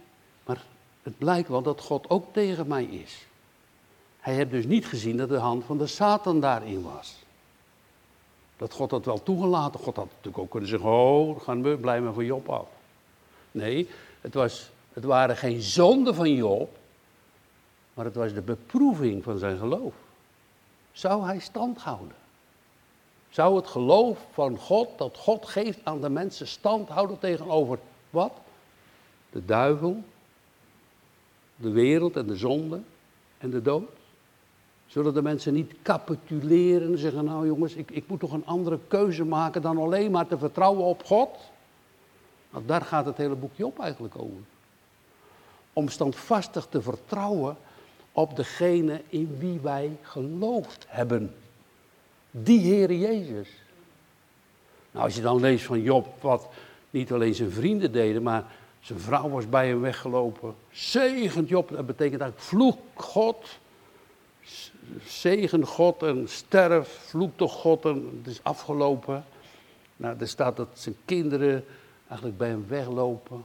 maar 0.44 0.64
het 1.02 1.18
blijkt 1.18 1.48
wel 1.48 1.62
dat 1.62 1.80
God 1.80 2.10
ook 2.10 2.24
tegen 2.32 2.66
mij 2.66 2.84
is. 2.84 3.26
Hij 4.20 4.34
heeft 4.34 4.50
dus 4.50 4.66
niet 4.66 4.86
gezien 4.86 5.16
dat 5.16 5.28
de 5.28 5.36
hand 5.36 5.64
van 5.64 5.78
de 5.78 5.86
Satan 5.86 6.40
daarin 6.40 6.82
was. 6.82 7.16
Dat 8.56 8.72
God 8.72 8.90
dat 8.90 9.04
wel 9.04 9.22
toegelaten. 9.22 9.80
God 9.80 9.96
had 9.96 10.06
natuurlijk 10.06 10.38
ook 10.38 10.50
kunnen 10.50 10.68
zeggen, 10.68 10.90
oh, 10.90 11.40
gaan 11.40 11.62
we, 11.62 11.76
blijven 11.76 12.14
van 12.14 12.24
Job 12.24 12.48
af. 12.48 12.68
Nee, 13.50 13.88
Het, 14.20 14.34
was, 14.34 14.70
het 14.92 15.04
waren 15.04 15.36
geen 15.36 15.60
zonden 15.60 16.14
van 16.14 16.34
Job, 16.34 16.76
maar 17.94 18.04
het 18.04 18.14
was 18.14 18.34
de 18.34 18.42
beproeving 18.42 19.24
van 19.24 19.38
zijn 19.38 19.58
geloof. 19.58 19.94
Zou 20.92 21.24
hij 21.24 21.38
stand 21.38 21.78
houden? 21.78 22.16
Zou 23.30 23.56
het 23.56 23.66
geloof 23.66 24.18
van 24.32 24.58
God, 24.58 24.88
dat 24.98 25.16
God 25.16 25.46
geeft 25.46 25.78
aan 25.82 26.00
de 26.00 26.10
mensen, 26.10 26.46
stand 26.46 26.88
houden 26.88 27.18
tegenover 27.18 27.78
wat? 28.10 28.32
De 29.30 29.44
duivel, 29.44 30.02
de 31.56 31.70
wereld 31.70 32.16
en 32.16 32.26
de 32.26 32.36
zonde 32.36 32.80
en 33.38 33.50
de 33.50 33.62
dood? 33.62 33.88
Zullen 34.86 35.14
de 35.14 35.22
mensen 35.22 35.54
niet 35.54 35.72
capituleren 35.82 36.92
en 36.92 36.98
zeggen, 36.98 37.24
nou 37.24 37.46
jongens, 37.46 37.74
ik, 37.74 37.90
ik 37.90 38.08
moet 38.08 38.20
toch 38.20 38.32
een 38.32 38.46
andere 38.46 38.78
keuze 38.88 39.24
maken 39.24 39.62
dan 39.62 39.78
alleen 39.78 40.10
maar 40.10 40.26
te 40.26 40.38
vertrouwen 40.38 40.84
op 40.84 41.04
God? 41.04 41.38
Want 42.50 42.68
daar 42.68 42.82
gaat 42.82 43.06
het 43.06 43.16
hele 43.16 43.34
boekje 43.34 43.66
op 43.66 43.78
eigenlijk 43.80 44.14
over. 44.16 44.42
Om 45.72 45.88
standvastig 45.88 46.66
te 46.66 46.82
vertrouwen 46.82 47.56
op 48.12 48.36
degene 48.36 49.02
in 49.08 49.36
wie 49.38 49.60
wij 49.60 49.96
geloofd 50.02 50.84
hebben. 50.88 51.34
Die 52.30 52.60
Heer 52.60 52.92
Jezus. 52.92 53.48
Nou, 54.90 55.04
als 55.04 55.14
je 55.14 55.22
dan 55.22 55.40
leest 55.40 55.64
van 55.64 55.82
Job, 55.82 56.06
wat 56.20 56.48
niet 56.90 57.12
alleen 57.12 57.34
zijn 57.34 57.50
vrienden 57.50 57.92
deden, 57.92 58.22
maar 58.22 58.44
zijn 58.80 58.98
vrouw 58.98 59.28
was 59.28 59.48
bij 59.48 59.68
hem 59.68 59.80
weggelopen. 59.80 60.54
Zegend 60.70 61.48
Job, 61.48 61.68
dat 61.68 61.86
betekent 61.86 62.20
eigenlijk 62.20 62.50
vloek 62.50 62.78
God. 62.94 63.58
Zegen 65.06 65.66
God 65.66 66.02
en 66.02 66.28
sterf, 66.28 66.88
vloek 66.88 67.36
toch 67.36 67.52
God 67.52 67.84
en 67.84 68.18
het 68.18 68.26
is 68.26 68.40
afgelopen. 68.42 69.24
Nou, 69.96 70.16
er 70.20 70.28
staat 70.28 70.56
dat 70.56 70.68
zijn 70.72 70.96
kinderen 71.04 71.64
eigenlijk 72.08 72.38
bij 72.38 72.48
hem 72.48 72.64
weglopen. 72.68 73.44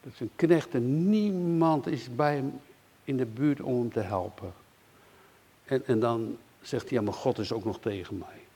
Dat 0.00 0.12
zijn 0.16 0.30
knechten, 0.36 1.10
niemand 1.10 1.86
is 1.86 2.14
bij 2.14 2.34
hem 2.34 2.60
in 3.04 3.16
de 3.16 3.26
buurt 3.26 3.60
om 3.60 3.78
hem 3.78 3.92
te 3.92 4.00
helpen. 4.00 4.52
En, 5.64 5.86
en 5.86 6.00
dan 6.00 6.36
zegt 6.60 6.88
hij, 6.88 6.98
ja, 6.98 7.04
maar 7.04 7.14
God 7.14 7.38
is 7.38 7.52
ook 7.52 7.64
nog 7.64 7.80
tegen 7.80 8.18
mij. 8.18 8.47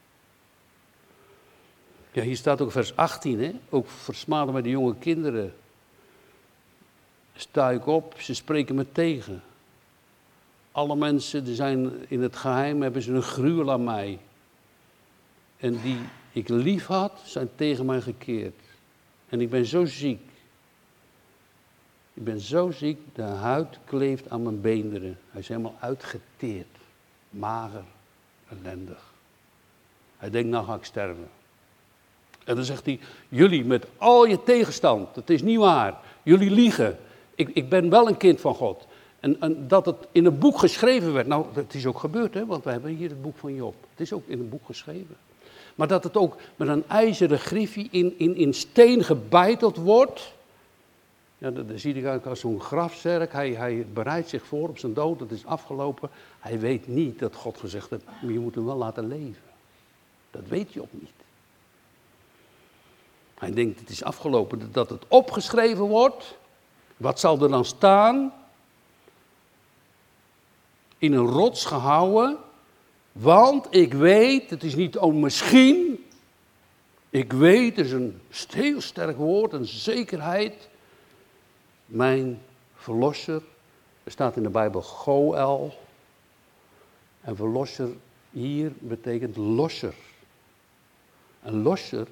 Ja, 2.12 2.22
hier 2.22 2.36
staat 2.36 2.60
ook 2.60 2.72
vers 2.72 2.96
18, 2.96 3.40
hè? 3.40 3.52
ook 3.68 3.88
versmaden 3.88 4.52
mij 4.52 4.62
de 4.62 4.68
jonge 4.68 4.96
kinderen. 4.98 5.54
Sta 7.34 7.70
ik 7.70 7.86
op, 7.86 8.20
ze 8.20 8.34
spreken 8.34 8.74
me 8.74 8.92
tegen. 8.92 9.42
Alle 10.72 10.96
mensen 10.96 11.44
die 11.44 11.54
zijn 11.54 11.92
in 12.08 12.22
het 12.22 12.36
geheim, 12.36 12.82
hebben 12.82 13.02
ze 13.02 13.12
een 13.12 13.22
gruwel 13.22 13.72
aan 13.72 13.84
mij. 13.84 14.18
En 15.56 15.80
die 15.80 15.98
ik 16.32 16.48
lief 16.48 16.86
had, 16.86 17.20
zijn 17.24 17.48
tegen 17.54 17.86
mij 17.86 18.00
gekeerd. 18.00 18.60
En 19.28 19.40
ik 19.40 19.50
ben 19.50 19.66
zo 19.66 19.84
ziek. 19.84 20.20
Ik 22.14 22.24
ben 22.24 22.40
zo 22.40 22.70
ziek, 22.70 22.98
de 23.14 23.22
huid 23.22 23.78
kleeft 23.84 24.30
aan 24.30 24.42
mijn 24.42 24.60
beenderen. 24.60 25.18
Hij 25.30 25.40
is 25.40 25.48
helemaal 25.48 25.76
uitgeteerd, 25.80 26.76
mager, 27.30 27.84
ellendig. 28.48 29.12
Hij 30.16 30.30
denkt, 30.30 30.48
nou 30.48 30.64
ga 30.66 30.74
ik 30.74 30.84
sterven. 30.84 31.28
En 32.44 32.54
dan 32.54 32.64
zegt 32.64 32.84
hij, 32.84 32.98
jullie 33.28 33.64
met 33.64 33.86
al 33.96 34.26
je 34.26 34.42
tegenstand, 34.42 35.14
dat 35.14 35.30
is 35.30 35.42
niet 35.42 35.58
waar. 35.58 36.00
Jullie 36.22 36.50
liegen. 36.50 36.98
Ik, 37.34 37.48
ik 37.48 37.68
ben 37.68 37.90
wel 37.90 38.08
een 38.08 38.16
kind 38.16 38.40
van 38.40 38.54
God. 38.54 38.86
En, 39.20 39.40
en, 39.40 39.68
dat 39.68 39.86
het 39.86 39.96
in 40.12 40.24
een 40.24 40.38
boek 40.38 40.58
geschreven 40.58 41.12
werd, 41.12 41.26
nou, 41.26 41.46
het 41.52 41.74
is 41.74 41.86
ook 41.86 41.98
gebeurd, 41.98 42.34
hè, 42.34 42.46
want 42.46 42.64
we 42.64 42.70
hebben 42.70 42.94
hier 42.94 43.08
het 43.08 43.22
boek 43.22 43.36
van 43.36 43.54
Job. 43.54 43.74
Het 43.90 44.00
is 44.00 44.12
ook 44.12 44.26
in 44.26 44.38
een 44.38 44.48
boek 44.48 44.66
geschreven. 44.66 45.16
Maar 45.74 45.88
dat 45.88 46.04
het 46.04 46.16
ook 46.16 46.36
met 46.56 46.68
een 46.68 46.84
ijzeren 46.88 47.38
griffie 47.38 47.88
in, 47.90 48.14
in, 48.18 48.36
in 48.36 48.54
steen 48.54 49.04
gebeiteld 49.04 49.76
wordt. 49.76 50.32
Ja, 51.38 51.50
dat, 51.50 51.66
zie 51.74 51.88
je 51.88 51.94
eigenlijk 51.94 52.26
als 52.26 52.40
zo'n 52.40 52.60
grafzerk. 52.60 53.32
Hij, 53.32 53.50
hij 53.50 53.86
bereidt 53.92 54.28
zich 54.28 54.44
voor 54.44 54.68
op 54.68 54.78
zijn 54.78 54.94
dood, 54.94 55.18
dat 55.18 55.30
is 55.30 55.46
afgelopen. 55.46 56.10
Hij 56.40 56.58
weet 56.58 56.88
niet 56.88 57.18
dat 57.18 57.34
God 57.34 57.58
gezegd 57.58 57.90
heeft, 57.90 58.04
je 58.20 58.38
moet 58.38 58.54
hem 58.54 58.64
wel 58.64 58.76
laten 58.76 59.08
leven. 59.08 59.42
Dat 60.30 60.42
weet 60.48 60.78
ook 60.78 60.86
niet. 60.90 61.21
Hij 63.42 63.52
denkt, 63.52 63.80
het 63.80 63.90
is 63.90 64.04
afgelopen, 64.04 64.72
dat 64.72 64.90
het 64.90 65.04
opgeschreven 65.08 65.84
wordt. 65.84 66.36
Wat 66.96 67.20
zal 67.20 67.42
er 67.42 67.48
dan 67.48 67.64
staan? 67.64 68.32
In 70.98 71.12
een 71.12 71.26
rots 71.26 71.64
gehouden. 71.64 72.38
Want 73.12 73.66
ik 73.70 73.94
weet, 73.94 74.50
het 74.50 74.62
is 74.62 74.74
niet 74.74 74.98
om 74.98 75.20
misschien. 75.20 76.06
Ik 77.10 77.32
weet, 77.32 77.76
het 77.76 77.86
is 77.86 77.92
een 77.92 78.20
heel 78.50 78.80
sterk 78.80 79.16
woord, 79.16 79.52
een 79.52 79.66
zekerheid. 79.66 80.68
Mijn 81.86 82.42
verlosser, 82.74 83.42
er 84.04 84.10
staat 84.10 84.36
in 84.36 84.42
de 84.42 84.50
Bijbel 84.50 84.82
Goel. 84.82 85.74
En 87.20 87.36
verlosser 87.36 87.88
hier 88.30 88.72
betekent 88.78 89.36
losser. 89.36 89.94
Een 91.42 91.62
losser, 91.62 92.06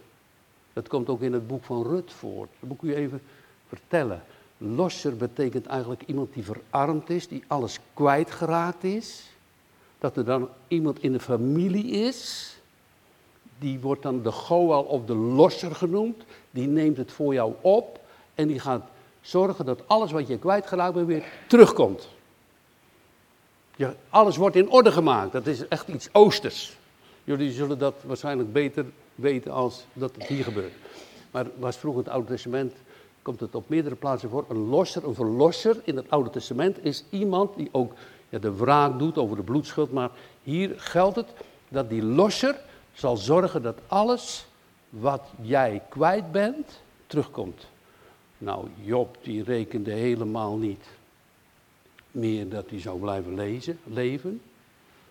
dat 0.73 0.89
komt 0.89 1.09
ook 1.09 1.21
in 1.21 1.33
het 1.33 1.47
boek 1.47 1.65
van 1.65 1.83
Rut 1.83 2.13
voor. 2.13 2.49
Dat 2.61 2.69
moet 2.69 2.83
ik 2.83 2.89
u 2.89 2.95
even 2.95 3.23
vertellen. 3.69 4.23
Losser 4.59 5.17
betekent 5.17 5.67
eigenlijk 5.67 6.03
iemand 6.07 6.35
die 6.35 6.45
verarmd 6.45 7.11
is, 7.11 7.29
die 7.29 7.45
alles 7.47 7.79
kwijtgeraakt 7.95 8.85
is. 8.85 9.31
Dat 9.99 10.17
er 10.17 10.25
dan 10.25 10.49
iemand 10.69 11.03
in 11.03 11.13
de 11.13 11.21
familie 11.21 11.87
is, 11.87 12.51
die 13.59 13.81
wordt 13.81 14.03
dan 14.03 14.23
de 14.23 14.33
Goal 14.33 14.83
of 14.83 15.05
de 15.05 15.15
Losser 15.15 15.75
genoemd. 15.75 16.23
Die 16.51 16.67
neemt 16.67 16.97
het 16.97 17.13
voor 17.13 17.35
jou 17.35 17.55
op 17.61 18.01
en 18.35 18.49
die 18.49 18.59
gaat 18.59 18.85
zorgen 19.21 19.65
dat 19.65 19.89
alles 19.89 20.13
wat 20.13 20.29
je 20.29 20.39
kwijtgeraakt 20.39 20.95
bent 20.95 21.07
weer 21.07 21.25
terugkomt. 21.47 22.09
Ja, 23.77 23.95
alles 24.09 24.37
wordt 24.37 24.57
in 24.57 24.71
orde 24.71 24.93
gemaakt. 24.93 25.33
Dat 25.33 25.47
is 25.47 25.69
echt 25.69 25.89
iets 25.89 26.09
oosters. 26.13 26.77
Jullie 27.25 27.53
zullen 27.53 27.79
dat 27.79 27.95
waarschijnlijk 28.05 28.53
beter 28.53 28.85
weten 29.15 29.53
als 29.53 29.85
dat 29.93 30.15
het 30.15 30.27
hier 30.27 30.45
gebeurt. 30.45 30.73
Maar 31.31 31.47
was 31.59 31.77
vroeger 31.77 32.03
het 32.03 32.13
Oude 32.13 32.29
Testament, 32.29 32.73
komt 33.23 33.41
het 33.41 33.55
op 33.55 33.69
meerdere 33.69 33.95
plaatsen 33.95 34.31
voor. 34.31 34.45
Een 34.49 34.69
losser, 34.69 35.05
een 35.05 35.15
verlosser 35.15 35.81
in 35.85 35.97
het 35.97 36.11
Oude 36.11 36.31
Testament 36.31 36.85
is 36.85 37.05
iemand 37.11 37.57
die 37.57 37.69
ook 37.73 37.93
ja, 38.29 38.39
de 38.39 38.55
wraak 38.57 38.99
doet 38.99 39.19
over 39.19 39.37
de 39.37 39.43
bloedschuld. 39.43 39.93
Maar 39.93 40.11
hier 40.43 40.75
geldt 40.77 41.17
het 41.17 41.29
dat 41.69 41.91
die 41.91 42.03
losser 42.03 42.61
zal 42.93 43.17
zorgen 43.17 43.63
dat 43.63 43.79
alles 43.87 44.47
wat 44.89 45.29
jij 45.41 45.83
kwijt 45.89 46.33
bent, 46.33 46.81
terugkomt. 47.07 47.67
Nou, 48.39 48.69
Job 48.83 49.17
die 49.23 49.43
rekende 49.43 49.93
helemaal 49.93 50.57
niet 50.57 50.85
meer 52.11 52.49
dat 52.49 52.71
hij 52.71 52.81
zou 52.81 53.01
blijven 53.01 53.35
lezen, 53.35 53.79
leven. 53.85 54.41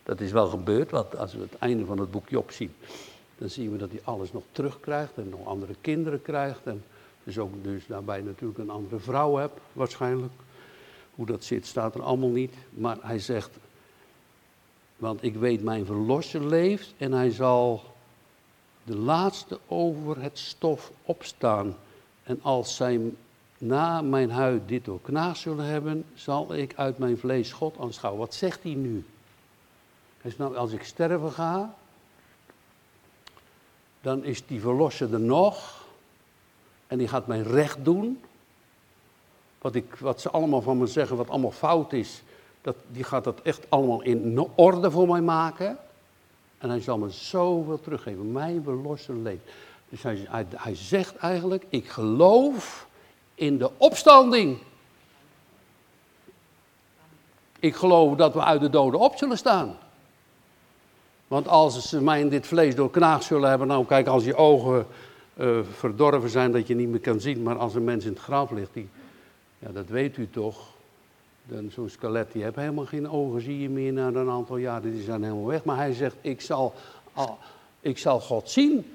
Dat 0.03 0.19
is 0.19 0.31
wel 0.31 0.47
gebeurd, 0.47 0.91
want 0.91 1.17
als 1.17 1.33
we 1.33 1.39
het 1.39 1.57
einde 1.57 1.85
van 1.85 1.99
het 1.99 2.11
boek 2.11 2.29
Job 2.29 2.51
zien, 2.51 2.73
dan 3.39 3.49
zien 3.49 3.71
we 3.71 3.77
dat 3.77 3.91
hij 3.91 4.01
alles 4.03 4.31
nog 4.31 4.43
terugkrijgt 4.51 5.17
en 5.17 5.29
nog 5.29 5.45
andere 5.45 5.75
kinderen 5.81 6.21
krijgt. 6.21 6.65
En 6.65 6.83
dus 7.23 7.37
ook 7.37 7.63
dus 7.63 7.87
daarbij 7.87 8.21
natuurlijk 8.21 8.59
een 8.59 8.69
andere 8.69 8.99
vrouw 8.99 9.35
hebt, 9.35 9.59
waarschijnlijk. 9.73 10.33
Hoe 11.15 11.25
dat 11.25 11.43
zit, 11.43 11.65
staat 11.65 11.95
er 11.95 12.01
allemaal 12.01 12.29
niet. 12.29 12.53
Maar 12.69 12.97
hij 13.01 13.19
zegt, 13.19 13.57
want 14.97 15.23
ik 15.23 15.35
weet 15.35 15.63
mijn 15.63 15.85
verlosser 15.85 16.45
leeft 16.45 16.93
en 16.97 17.11
hij 17.11 17.29
zal 17.31 17.83
de 18.83 18.95
laatste 18.95 19.59
over 19.67 20.21
het 20.21 20.37
stof 20.37 20.91
opstaan. 21.03 21.75
En 22.23 22.39
als 22.41 22.75
zij 22.75 23.01
na 23.57 24.01
mijn 24.01 24.31
huid 24.31 24.67
dit 24.67 24.85
door 24.85 25.01
knaag 25.01 25.37
zullen 25.37 25.65
hebben, 25.65 26.05
zal 26.13 26.53
ik 26.53 26.73
uit 26.75 26.97
mijn 26.97 27.17
vlees 27.17 27.51
God 27.51 27.77
aanschouwen. 27.79 28.21
Wat 28.21 28.33
zegt 28.33 28.63
hij 28.63 28.73
nu? 28.73 29.05
Hij 30.21 30.31
zegt 30.31 30.37
nou, 30.37 30.55
als 30.55 30.71
ik 30.71 30.83
sterven 30.83 31.31
ga, 31.31 31.75
dan 34.01 34.23
is 34.23 34.45
die 34.45 34.61
verlosser 34.61 35.13
er 35.13 35.19
nog. 35.19 35.85
En 36.87 36.97
die 36.97 37.07
gaat 37.07 37.27
mijn 37.27 37.43
recht 37.43 37.77
doen. 37.85 38.21
Wat, 39.61 39.75
ik, 39.75 39.95
wat 39.95 40.21
ze 40.21 40.29
allemaal 40.29 40.61
van 40.61 40.77
me 40.77 40.87
zeggen, 40.87 41.17
wat 41.17 41.29
allemaal 41.29 41.51
fout 41.51 41.93
is, 41.93 42.21
dat, 42.61 42.75
die 42.87 43.03
gaat 43.03 43.23
dat 43.23 43.41
echt 43.41 43.69
allemaal 43.69 44.01
in 44.01 44.47
orde 44.55 44.91
voor 44.91 45.07
mij 45.07 45.21
maken. 45.21 45.77
En 46.57 46.69
hij 46.69 46.81
zal 46.81 46.97
me 46.97 47.09
zoveel 47.09 47.79
teruggeven. 47.79 48.31
Mijn 48.31 48.63
verlosser 48.63 49.15
leeft. 49.15 49.43
Dus 49.89 50.03
hij, 50.03 50.45
hij 50.55 50.75
zegt 50.75 51.15
eigenlijk, 51.15 51.65
ik 51.69 51.89
geloof 51.89 52.87
in 53.35 53.57
de 53.57 53.71
opstanding. 53.77 54.57
Ik 57.59 57.75
geloof 57.75 58.15
dat 58.15 58.33
we 58.33 58.43
uit 58.43 58.61
de 58.61 58.69
doden 58.69 58.99
op 58.99 59.17
zullen 59.17 59.37
staan. 59.37 59.77
Want 61.29 61.47
als 61.47 61.89
ze 61.89 62.01
mij 62.01 62.19
in 62.19 62.29
dit 62.29 62.47
vlees 62.47 62.75
door 62.75 62.89
knaag 62.89 63.23
zullen 63.23 63.49
hebben, 63.49 63.67
nou 63.67 63.85
kijk, 63.85 64.07
als 64.07 64.23
je 64.23 64.35
ogen 64.35 64.87
uh, 65.37 65.59
verdorven 65.71 66.29
zijn 66.29 66.51
dat 66.51 66.67
je 66.67 66.75
niet 66.75 66.89
meer 66.89 66.99
kan 66.99 67.19
zien, 67.19 67.43
maar 67.43 67.57
als 67.57 67.75
een 67.75 67.83
mens 67.83 68.05
in 68.05 68.11
het 68.11 68.21
graf 68.21 68.51
ligt, 68.51 68.73
die, 68.73 68.89
ja, 69.59 69.71
dat 69.71 69.87
weet 69.87 70.17
u 70.17 70.29
toch. 70.29 70.67
Zo'n 71.69 71.89
skelet, 71.89 72.31
die 72.31 72.43
heeft 72.43 72.55
helemaal 72.55 72.85
geen 72.85 73.09
ogen, 73.09 73.41
zie 73.41 73.61
je 73.61 73.69
meer 73.69 73.93
na 73.93 74.07
een 74.07 74.29
aantal 74.29 74.57
jaren, 74.57 74.91
die 74.91 75.03
zijn 75.03 75.23
helemaal 75.23 75.45
weg. 75.45 75.63
Maar 75.63 75.77
hij 75.77 75.93
zegt, 75.93 76.15
ik 76.21 76.41
zal, 76.41 76.73
ik 77.79 77.97
zal 77.97 78.19
God 78.19 78.49
zien. 78.49 78.93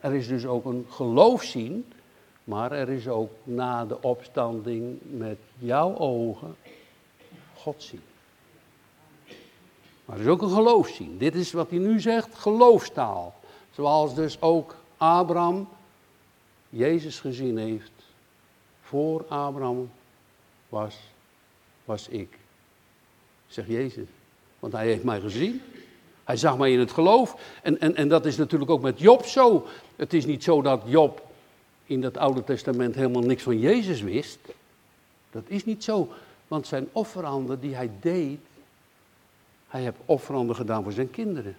Er 0.00 0.14
is 0.14 0.28
dus 0.28 0.46
ook 0.46 0.64
een 0.64 0.86
geloof 0.88 1.42
zien 1.42 1.84
Maar 2.46 2.72
er 2.72 2.88
is 2.88 3.08
ook 3.08 3.30
na 3.42 3.84
de 3.84 4.02
opstanding 4.02 4.98
met 5.02 5.38
jouw 5.58 5.96
ogen 5.96 6.56
God 7.54 7.82
zien. 7.82 8.02
Maar 10.06 10.16
er 10.16 10.22
is 10.22 10.30
ook 10.30 10.42
een 10.42 10.50
geloof 10.50 10.88
zien. 10.88 11.18
Dit 11.18 11.34
is 11.34 11.52
wat 11.52 11.70
hij 11.70 11.78
nu 11.78 12.00
zegt, 12.00 12.34
geloofstaal. 12.34 13.34
Zoals 13.74 14.14
dus 14.14 14.40
ook 14.40 14.74
Abraham 14.96 15.68
Jezus 16.68 17.20
gezien 17.20 17.56
heeft. 17.56 17.90
Voor 18.82 19.24
Abraham 19.28 19.90
was, 20.68 20.96
was 21.84 22.08
ik. 22.08 22.38
Zeg 23.46 23.66
Jezus. 23.66 24.08
Want 24.58 24.72
hij 24.72 24.86
heeft 24.86 25.04
mij 25.04 25.20
gezien. 25.20 25.62
Hij 26.24 26.36
zag 26.36 26.58
mij 26.58 26.72
in 26.72 26.78
het 26.78 26.92
geloof. 26.92 27.40
En, 27.62 27.80
en, 27.80 27.96
en 27.96 28.08
dat 28.08 28.26
is 28.26 28.36
natuurlijk 28.36 28.70
ook 28.70 28.82
met 28.82 29.00
Job 29.00 29.24
zo. 29.24 29.66
Het 29.96 30.12
is 30.12 30.26
niet 30.26 30.44
zo 30.44 30.62
dat 30.62 30.82
Job 30.84 31.26
in 31.84 32.00
dat 32.00 32.16
Oude 32.16 32.44
Testament 32.44 32.94
helemaal 32.94 33.22
niks 33.22 33.42
van 33.42 33.58
Jezus 33.58 34.00
wist. 34.00 34.38
Dat 35.30 35.42
is 35.46 35.64
niet 35.64 35.84
zo. 35.84 36.08
Want 36.48 36.66
zijn 36.66 36.88
offeranden 36.92 37.60
die 37.60 37.74
hij 37.74 37.90
deed, 38.00 38.38
hij 39.76 39.84
heeft 39.84 40.00
offeranden 40.04 40.56
gedaan 40.56 40.82
voor 40.82 40.92
zijn 40.92 41.10
kinderen. 41.10 41.56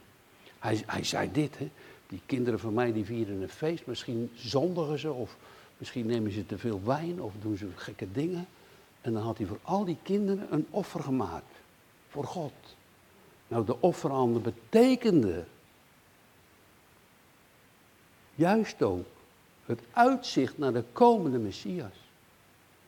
Hij, 0.59 0.83
hij 0.85 1.03
zei 1.03 1.31
dit, 1.31 1.57
hè, 1.57 1.69
die 2.07 2.21
kinderen 2.25 2.59
van 2.59 2.73
mij 2.73 2.93
die 2.93 3.05
vieren 3.05 3.41
een 3.41 3.49
feest, 3.49 3.85
misschien 3.85 4.31
zondigen 4.35 4.99
ze 4.99 5.11
of 5.11 5.35
misschien 5.77 6.05
nemen 6.05 6.31
ze 6.31 6.45
te 6.45 6.57
veel 6.57 6.81
wijn 6.83 7.21
of 7.21 7.33
doen 7.41 7.57
ze 7.57 7.67
gekke 7.75 8.11
dingen. 8.11 8.47
En 9.01 9.13
dan 9.13 9.23
had 9.23 9.37
hij 9.37 9.47
voor 9.47 9.59
al 9.61 9.85
die 9.85 9.97
kinderen 10.03 10.47
een 10.49 10.67
offer 10.69 11.03
gemaakt, 11.03 11.55
voor 12.09 12.23
God. 12.23 12.53
Nou, 13.47 13.65
de 13.65 13.81
offeranden 13.81 14.41
betekende 14.41 15.43
juist 18.35 18.81
ook 18.83 19.05
het 19.65 19.79
uitzicht 19.91 20.57
naar 20.57 20.73
de 20.73 20.83
komende 20.91 21.37
Messias. 21.37 21.93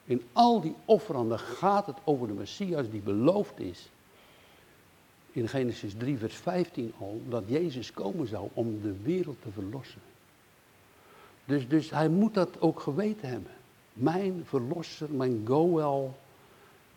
In 0.05 0.23
al 0.33 0.61
die 0.61 0.75
offeranden 0.85 1.39
gaat 1.39 1.85
het 1.85 1.97
over 2.03 2.27
de 2.27 2.33
Messias 2.33 2.89
die 2.89 3.01
beloofd 3.01 3.59
is. 3.59 3.89
In 5.31 5.47
Genesis 5.47 5.93
3, 5.97 6.17
vers 6.17 6.35
15 6.35 6.93
al, 6.99 7.21
dat 7.29 7.43
Jezus 7.47 7.91
komen 7.91 8.27
zou 8.27 8.49
om 8.53 8.81
de 8.81 8.95
wereld 9.03 9.41
te 9.41 9.51
verlossen. 9.51 10.01
Dus, 11.45 11.67
dus 11.67 11.89
hij 11.89 12.09
moet 12.09 12.33
dat 12.33 12.61
ook 12.61 12.79
geweten 12.79 13.29
hebben. 13.29 13.51
Mijn 13.93 14.43
verlosser, 14.45 15.11
mijn 15.11 15.41
Goel, 15.45 16.15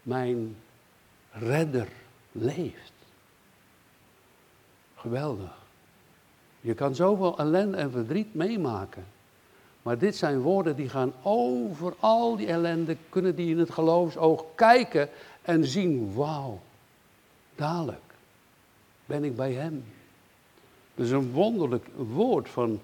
mijn 0.03 0.57
redder 1.31 1.89
leeft. 2.33 2.93
Geweldig. 4.95 5.61
Je 6.61 6.75
kan 6.75 6.95
zoveel 6.95 7.39
ellende 7.39 7.77
en 7.77 7.91
verdriet 7.91 8.35
meemaken. 8.35 9.05
Maar 9.83 9.99
dit 9.99 10.17
zijn 10.17 10.41
woorden 10.41 10.77
die 10.77 10.89
gaan 10.89 11.13
over 11.23 11.95
al 12.01 12.37
die 12.37 12.47
ellende, 12.47 12.97
kunnen 13.09 13.35
die 13.35 13.51
in 13.51 13.59
het 13.59 13.71
geloofsoog 13.71 14.45
kijken 14.55 15.09
en 15.43 15.65
zien, 15.65 16.15
wauw, 16.15 16.61
dadelijk 17.55 18.12
ben 19.13 19.25
ik 19.25 19.37
bij 19.37 19.53
hem. 19.53 19.85
Dat 20.95 21.07
is 21.07 21.13
een 21.13 21.31
wonderlijk 21.31 21.87
woord 21.97 22.49
van 22.49 22.81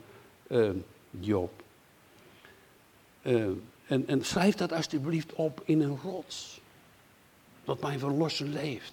uh, 0.49 0.70
Job. 1.11 1.62
Uh, 3.23 3.47
en, 3.87 4.08
en 4.08 4.25
schrijf 4.25 4.54
dat 4.54 4.73
alsjeblieft 4.73 5.32
op 5.32 5.62
in 5.64 5.80
een 5.80 5.99
rots. 6.02 6.61
Dat 7.64 7.80
mijn 7.80 7.99
verlosser 7.99 8.47
leeft. 8.47 8.92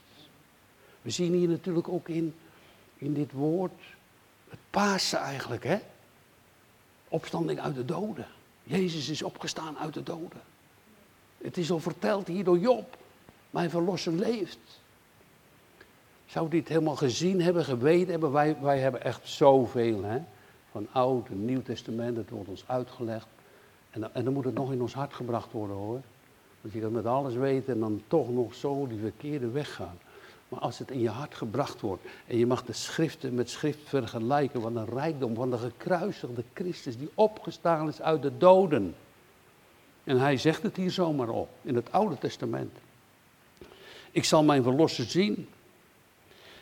We 1.01 1.09
zien 1.09 1.33
hier 1.33 1.47
natuurlijk 1.47 1.89
ook 1.89 2.09
in, 2.09 2.35
in 2.97 3.13
dit 3.13 3.31
woord 3.31 3.81
het 4.49 4.59
Pasen 4.69 5.19
eigenlijk, 5.19 5.63
hè? 5.63 5.77
Opstanding 7.07 7.59
uit 7.59 7.75
de 7.75 7.85
doden. 7.85 8.27
Jezus 8.63 9.09
is 9.09 9.21
opgestaan 9.21 9.77
uit 9.77 9.93
de 9.93 10.03
doden. 10.03 10.41
Het 11.37 11.57
is 11.57 11.71
al 11.71 11.79
verteld 11.79 12.27
hier 12.27 12.43
door 12.43 12.59
Job. 12.59 12.97
Mijn 13.49 13.69
verlosser 13.69 14.13
leeft. 14.13 14.83
Zou 16.25 16.49
dit 16.49 16.67
helemaal 16.67 16.95
gezien 16.95 17.41
hebben, 17.41 17.65
geweten 17.65 18.11
hebben? 18.11 18.31
Wij, 18.31 18.57
wij 18.61 18.79
hebben 18.79 19.03
echt 19.03 19.21
zoveel, 19.23 20.03
hè? 20.03 20.19
Van 20.71 20.87
Oud 20.91 21.27
en 21.27 21.45
Nieuw 21.45 21.61
Testament, 21.61 22.17
het 22.17 22.29
wordt 22.29 22.49
ons 22.49 22.63
uitgelegd. 22.67 23.27
En, 23.91 24.13
en 24.13 24.23
dan 24.23 24.33
moet 24.33 24.45
het 24.45 24.53
nog 24.53 24.71
in 24.71 24.81
ons 24.81 24.93
hart 24.93 25.13
gebracht 25.13 25.51
worden 25.51 25.75
hoor. 25.75 26.01
Want 26.61 26.73
je 26.73 26.79
kan 26.79 26.91
met 26.91 27.05
alles 27.05 27.33
weten 27.33 27.73
en 27.73 27.79
dan 27.79 28.01
toch 28.07 28.29
nog 28.29 28.53
zo 28.55 28.87
die 28.87 28.99
verkeerde 28.99 29.49
weg 29.49 29.75
gaan. 29.75 29.97
Maar 30.49 30.59
als 30.59 30.79
het 30.79 30.91
in 30.91 30.99
je 30.99 31.09
hart 31.09 31.35
gebracht 31.35 31.81
wordt 31.81 32.03
en 32.27 32.37
je 32.37 32.45
mag 32.45 32.63
de 32.63 32.73
schriften 32.73 33.33
met 33.33 33.49
schrift 33.49 33.79
vergelijken, 33.83 34.61
wat 34.61 34.75
een 34.75 34.85
rijkdom 34.85 35.35
van 35.35 35.49
de 35.49 35.57
gekruisigde 35.57 36.43
Christus 36.53 36.97
die 36.97 37.09
opgestaan 37.13 37.87
is 37.87 38.01
uit 38.01 38.21
de 38.21 38.37
doden. 38.37 38.95
En 40.03 40.19
hij 40.19 40.37
zegt 40.37 40.63
het 40.63 40.75
hier 40.75 40.91
zomaar 40.91 41.29
op, 41.29 41.49
in 41.61 41.75
het 41.75 41.91
Oude 41.91 42.17
Testament. 42.17 42.71
Ik 44.11 44.23
zal 44.23 44.43
mijn 44.43 44.63
verlosser 44.63 45.05
zien. 45.05 45.47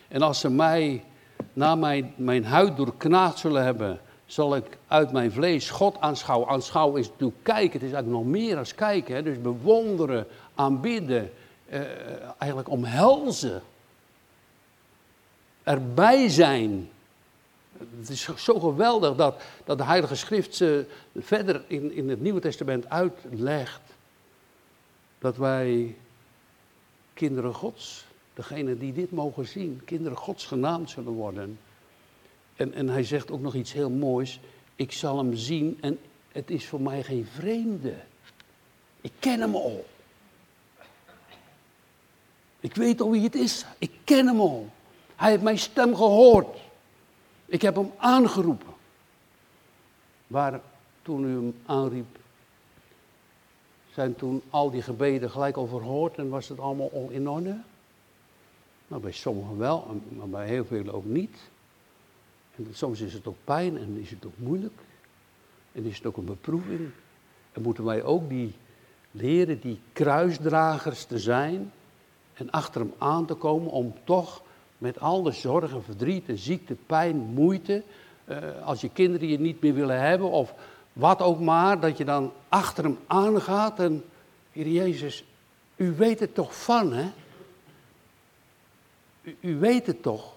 En 0.08 0.22
als 0.22 0.40
ze 0.40 0.50
mij 0.50 1.04
na 1.52 1.74
mijn, 1.74 2.12
mijn 2.16 2.44
huid 2.44 2.76
doorknaagd 2.76 3.38
zullen 3.38 3.64
hebben, 3.64 4.00
zal 4.26 4.56
ik 4.56 4.78
uit 4.86 5.12
mijn 5.12 5.32
vlees 5.32 5.70
God 5.70 6.00
aanschouwen. 6.00 6.48
Aanschouwen 6.48 7.00
is 7.00 7.08
natuurlijk 7.08 7.42
kijken, 7.42 7.72
het 7.72 7.82
is 7.82 7.92
eigenlijk 7.92 8.24
nog 8.24 8.32
meer 8.32 8.54
dan 8.54 8.66
kijken. 8.76 9.14
Hè? 9.14 9.22
Dus 9.22 9.40
bewonderen, 9.40 10.26
aanbidden, 10.54 11.32
eh, 11.68 11.80
eigenlijk 12.38 12.70
omhelzen 12.70 13.62
erbij 15.62 16.28
zijn. 16.28 16.88
Het 17.98 18.08
is 18.08 18.28
zo 18.36 18.60
geweldig 18.60 19.16
dat, 19.16 19.42
dat 19.64 19.78
de 19.78 19.84
Heilige 19.84 20.14
Schrift 20.14 20.54
ze 20.54 20.86
verder 21.18 21.62
in, 21.66 21.92
in 21.92 22.08
het 22.08 22.20
Nieuwe 22.20 22.40
Testament 22.40 22.90
uitlegt. 22.90 23.80
Dat 25.18 25.36
wij 25.36 25.96
kinderen 27.14 27.54
Gods, 27.54 28.06
degene 28.34 28.78
die 28.78 28.92
dit 28.92 29.10
mogen 29.10 29.46
zien, 29.46 29.82
kinderen 29.84 30.18
Gods 30.18 30.46
genaamd 30.46 30.90
zullen 30.90 31.12
worden. 31.12 31.58
En, 32.56 32.72
en 32.72 32.88
hij 32.88 33.04
zegt 33.04 33.30
ook 33.30 33.40
nog 33.40 33.54
iets 33.54 33.72
heel 33.72 33.90
moois. 33.90 34.40
Ik 34.76 34.92
zal 34.92 35.18
hem 35.18 35.34
zien 35.34 35.78
en 35.80 35.98
het 36.32 36.50
is 36.50 36.66
voor 36.66 36.80
mij 36.80 37.02
geen 37.02 37.26
vreemde. 37.26 37.94
Ik 39.00 39.12
ken 39.18 39.40
hem 39.40 39.54
al. 39.54 39.86
Ik 42.60 42.74
weet 42.74 43.00
al 43.00 43.10
wie 43.10 43.22
het 43.22 43.34
is. 43.34 43.66
Ik 43.78 43.90
ken 44.04 44.26
hem 44.26 44.40
al. 44.40 44.68
Hij 45.16 45.30
heeft 45.30 45.42
mijn 45.42 45.58
stem 45.58 45.94
gehoord. 45.94 46.56
Ik 47.46 47.62
heb 47.62 47.74
hem 47.74 47.92
aangeroepen. 47.96 48.74
Waar 50.26 50.60
toen 51.02 51.24
u 51.24 51.34
hem 51.34 51.56
aanriep, 51.66 52.18
zijn 53.92 54.14
toen 54.14 54.42
al 54.50 54.70
die 54.70 54.82
gebeden 54.82 55.30
gelijk 55.30 55.56
al 55.56 55.66
verhoord 55.66 56.16
en 56.16 56.28
was 56.28 56.48
het 56.48 56.58
allemaal 56.58 56.90
al 56.92 57.08
in 57.10 57.28
orde? 57.28 57.60
Bij 59.00 59.12
sommigen 59.12 59.58
wel, 59.58 60.00
maar 60.08 60.28
bij 60.28 60.46
heel 60.46 60.64
velen 60.64 60.94
ook 60.94 61.04
niet. 61.04 61.36
En 62.56 62.66
soms 62.72 63.00
is 63.00 63.12
het 63.12 63.26
ook 63.26 63.36
pijn 63.44 63.78
en 63.78 63.98
is 64.00 64.10
het 64.10 64.26
ook 64.26 64.36
moeilijk. 64.36 64.80
En 65.72 65.84
is 65.84 65.96
het 65.96 66.06
ook 66.06 66.16
een 66.16 66.24
beproeving. 66.24 66.90
En 67.52 67.62
moeten 67.62 67.84
wij 67.84 68.02
ook 68.02 68.28
die 68.28 68.54
leren, 69.10 69.60
die 69.60 69.80
kruisdragers 69.92 71.04
te 71.04 71.18
zijn 71.18 71.72
en 72.34 72.50
achter 72.50 72.80
hem 72.80 72.92
aan 72.98 73.26
te 73.26 73.34
komen 73.34 73.70
om 73.70 73.94
toch 74.04 74.42
met 74.78 75.00
al 75.00 75.22
de 75.22 75.32
zorgen, 75.32 75.82
verdriet, 75.82 76.24
ziekte, 76.34 76.76
pijn, 76.86 77.16
moeite. 77.16 77.82
Uh, 78.28 78.38
als 78.64 78.80
je 78.80 78.88
kinderen 78.88 79.28
je 79.28 79.38
niet 79.38 79.60
meer 79.60 79.74
willen 79.74 80.00
hebben 80.00 80.30
of 80.30 80.54
wat 80.92 81.20
ook 81.20 81.40
maar, 81.40 81.80
dat 81.80 81.96
je 81.96 82.04
dan 82.04 82.32
achter 82.48 82.84
hem 82.84 82.98
aangaat 83.06 83.80
en, 83.80 84.04
Heer 84.52 84.68
Jezus, 84.68 85.24
u 85.76 85.94
weet 85.96 86.20
het 86.20 86.34
toch 86.34 86.62
van, 86.62 86.92
hè? 86.92 87.10
U, 89.40 89.58
weet 89.58 89.86
het 89.86 90.02
toch? 90.02 90.32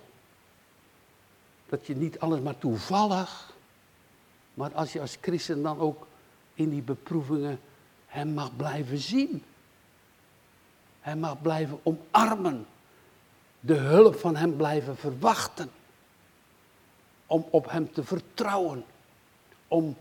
Dat 1.66 1.88
je 1.88 1.96
niet 1.96 2.20
alles 2.20 2.40
maar 2.40 2.58
toevallig, 2.58 3.54
maar 4.54 4.74
als 4.74 4.94
je 4.94 5.02
als 5.02 5.18
christen 5.22 5.62
dan 5.62 5.80
ook 5.80 6.08
in 6.54 6.70
die 6.70 6.82
beproevingen 6.82 7.60
hem 8.08 8.34
mag 8.34 8.56
blijven 8.56 8.98
zien. 8.98 9.44
Hij 11.02 11.16
mag 11.16 11.42
blijven 11.42 11.80
omarmen 11.84 12.66
de 13.60 13.74
hulp 13.74 14.16
van 14.16 14.36
Hem 14.36 14.56
blijven 14.56 14.98
verwachten. 14.98 15.72
Om 17.26 17.46
op 17.50 17.72
Hem 17.72 17.92
te 17.92 18.04
vertrouwen. 18.04 18.86
Om 19.68 19.96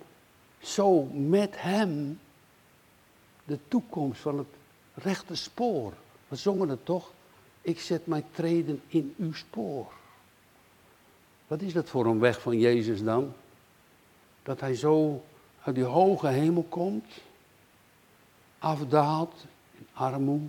zo 0.59 1.03
met 1.05 1.61
Hem 1.61 2.20
de 3.44 3.59
toekomst 3.68 4.20
van 4.20 4.38
het 4.38 4.46
rechte 4.94 5.35
spoor. 5.35 5.92
We 6.29 6.37
zongen 6.37 6.68
het 6.68 6.85
toch? 6.85 7.11
Ik 7.66 7.81
zet 7.81 8.07
mijn 8.07 8.24
treden 8.31 8.83
in 8.87 9.14
uw 9.18 9.33
spoor. 9.33 9.92
Wat 11.46 11.61
is 11.61 11.72
dat 11.72 11.88
voor 11.88 12.07
een 12.07 12.18
weg 12.18 12.40
van 12.40 12.59
Jezus 12.59 13.02
dan? 13.02 13.33
Dat 14.42 14.61
hij 14.61 14.74
zo 14.74 15.24
uit 15.62 15.74
die 15.74 15.85
hoge 15.85 16.29
hemel 16.29 16.62
komt, 16.68 17.20
afdaalt 18.59 19.44
in 19.79 19.87
armoede, 19.92 20.46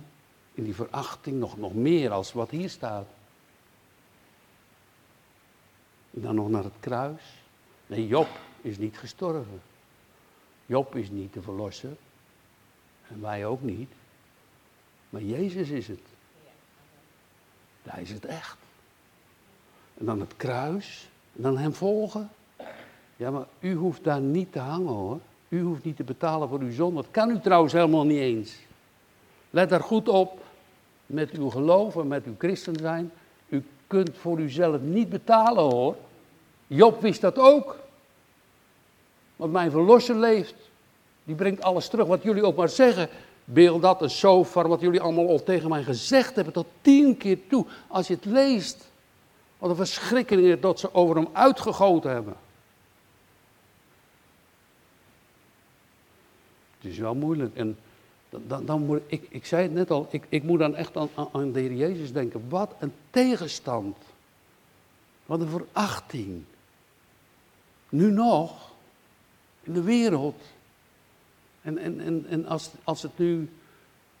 in 0.52 0.64
die 0.64 0.74
verachting 0.74 1.38
nog, 1.38 1.56
nog 1.56 1.74
meer 1.74 2.10
als 2.10 2.32
wat 2.32 2.50
hier 2.50 2.70
staat. 2.70 3.06
En 6.10 6.20
dan 6.20 6.34
nog 6.34 6.48
naar 6.48 6.64
het 6.64 6.80
kruis. 6.80 7.22
Nee, 7.86 8.06
Job 8.06 8.28
is 8.60 8.78
niet 8.78 8.98
gestorven. 8.98 9.60
Job 10.66 10.96
is 10.96 11.10
niet 11.10 11.32
de 11.32 11.42
verlosser. 11.42 11.96
En 13.08 13.20
wij 13.20 13.46
ook 13.46 13.62
niet. 13.62 13.90
Maar 15.10 15.22
Jezus 15.22 15.68
is 15.68 15.88
het. 15.88 16.16
Hij 17.90 18.02
is 18.02 18.10
het 18.10 18.24
echt. 18.24 18.56
En 19.98 20.04
dan 20.04 20.20
het 20.20 20.36
kruis. 20.36 21.08
En 21.36 21.42
dan 21.42 21.58
hem 21.58 21.74
volgen. 21.74 22.30
Ja, 23.16 23.30
maar 23.30 23.46
u 23.60 23.74
hoeft 23.74 24.04
daar 24.04 24.20
niet 24.20 24.52
te 24.52 24.58
hangen 24.58 24.92
hoor. 24.92 25.20
U 25.48 25.62
hoeft 25.62 25.84
niet 25.84 25.96
te 25.96 26.04
betalen 26.04 26.48
voor 26.48 26.60
uw 26.60 26.72
zonde. 26.72 27.02
Dat 27.02 27.10
kan 27.10 27.30
u 27.30 27.40
trouwens 27.40 27.72
helemaal 27.72 28.04
niet 28.04 28.20
eens. 28.20 28.56
Let 29.50 29.68
daar 29.68 29.80
goed 29.80 30.08
op. 30.08 30.40
Met 31.06 31.30
uw 31.30 31.50
geloof 31.50 31.96
en 31.96 32.08
met 32.08 32.24
uw 32.24 32.34
christen 32.38 32.76
zijn. 32.76 33.12
U 33.48 33.64
kunt 33.86 34.16
voor 34.16 34.38
uzelf 34.38 34.80
niet 34.80 35.08
betalen 35.08 35.64
hoor. 35.64 35.96
Job 36.66 37.00
wist 37.00 37.20
dat 37.20 37.38
ook. 37.38 37.78
Want 39.36 39.52
mijn 39.52 39.70
verlosser 39.70 40.16
leeft. 40.16 40.54
Die 41.24 41.34
brengt 41.34 41.62
alles 41.62 41.88
terug. 41.88 42.06
Wat 42.06 42.22
jullie 42.22 42.44
ook 42.44 42.56
maar 42.56 42.68
zeggen. 42.68 43.08
Beeld 43.50 43.82
dat, 43.82 44.02
een 44.02 44.10
sofar, 44.10 44.68
wat 44.68 44.80
jullie 44.80 45.00
allemaal 45.00 45.28
al 45.28 45.42
tegen 45.42 45.68
mij 45.68 45.82
gezegd 45.82 46.34
hebben. 46.34 46.52
Tot 46.52 46.66
tien 46.80 47.16
keer 47.16 47.38
toe. 47.46 47.66
Als 47.86 48.06
je 48.06 48.14
het 48.14 48.24
leest. 48.24 48.90
Wat 49.58 49.70
een 49.70 49.76
verschrikking 49.76 50.60
dat 50.60 50.80
ze 50.80 50.94
over 50.94 51.16
hem 51.16 51.28
uitgegoten 51.32 52.10
hebben. 52.10 52.36
Het 56.78 56.90
is 56.90 56.98
wel 56.98 57.14
moeilijk. 57.14 57.56
En 57.56 57.78
dan, 58.30 58.64
dan 58.64 58.84
moet 58.84 59.00
ik, 59.06 59.26
ik 59.28 59.46
zei 59.46 59.62
het 59.62 59.72
net 59.72 59.90
al, 59.90 60.08
ik, 60.10 60.24
ik 60.28 60.42
moet 60.42 60.58
dan 60.58 60.74
echt 60.74 60.96
aan, 60.96 61.08
aan 61.32 61.52
de 61.52 61.60
Heer 61.60 61.74
Jezus 61.74 62.12
denken. 62.12 62.48
Wat 62.48 62.74
een 62.78 62.92
tegenstand. 63.10 63.96
Wat 65.26 65.40
een 65.40 65.48
verachting. 65.48 66.44
Nu 67.88 68.10
nog, 68.10 68.70
in 69.62 69.72
de 69.72 69.82
wereld. 69.82 70.42
En, 71.62 71.78
en, 71.78 72.00
en, 72.00 72.26
en 72.28 72.46
als, 72.46 72.70
als 72.84 73.02
het 73.02 73.18
nu 73.18 73.50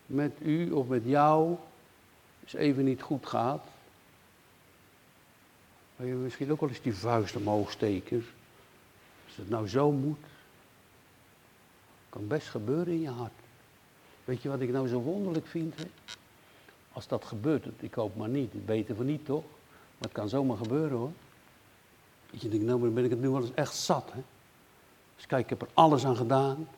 met 0.06 0.32
u 0.42 0.70
of 0.70 0.86
met 0.86 1.02
jou 1.04 1.56
eens 2.42 2.54
even 2.54 2.84
niet 2.84 3.02
goed 3.02 3.26
gaat, 3.26 3.64
wil 5.96 6.06
je 6.06 6.14
misschien 6.14 6.52
ook 6.52 6.60
wel 6.60 6.68
eens 6.68 6.80
die 6.80 6.94
vuist 6.94 7.36
omhoog 7.36 7.70
steken. 7.70 8.24
Als 9.26 9.36
het 9.36 9.48
nou 9.48 9.68
zo 9.68 9.90
moet, 9.90 10.18
kan 12.08 12.26
best 12.26 12.48
gebeuren 12.48 12.92
in 12.92 13.00
je 13.00 13.10
hart. 13.10 13.32
Weet 14.24 14.42
je 14.42 14.48
wat 14.48 14.60
ik 14.60 14.70
nou 14.70 14.88
zo 14.88 15.00
wonderlijk 15.00 15.46
vind? 15.46 15.76
Hè? 15.76 15.84
Als 16.92 17.08
dat 17.08 17.24
gebeurt, 17.24 17.66
ik 17.78 17.94
hoop 17.94 18.16
maar 18.16 18.28
niet, 18.28 18.66
beter 18.66 18.96
voor 18.96 19.04
niet 19.04 19.24
toch? 19.24 19.44
Maar 19.98 20.08
het 20.08 20.12
kan 20.12 20.28
zomaar 20.28 20.56
gebeuren 20.56 20.98
hoor. 20.98 21.12
Dat 22.30 22.40
je 22.40 22.48
denkt, 22.48 22.66
nou 22.66 22.90
ben 22.90 23.04
ik 23.04 23.10
het 23.10 23.20
nu 23.20 23.28
wel 23.28 23.40
eens 23.40 23.54
echt 23.54 23.74
zat. 23.74 24.12
Hè? 24.12 24.20
Dus 25.16 25.26
kijk, 25.26 25.42
ik 25.42 25.50
heb 25.50 25.62
er 25.62 25.68
alles 25.74 26.04
aan 26.04 26.16
gedaan. 26.16 26.68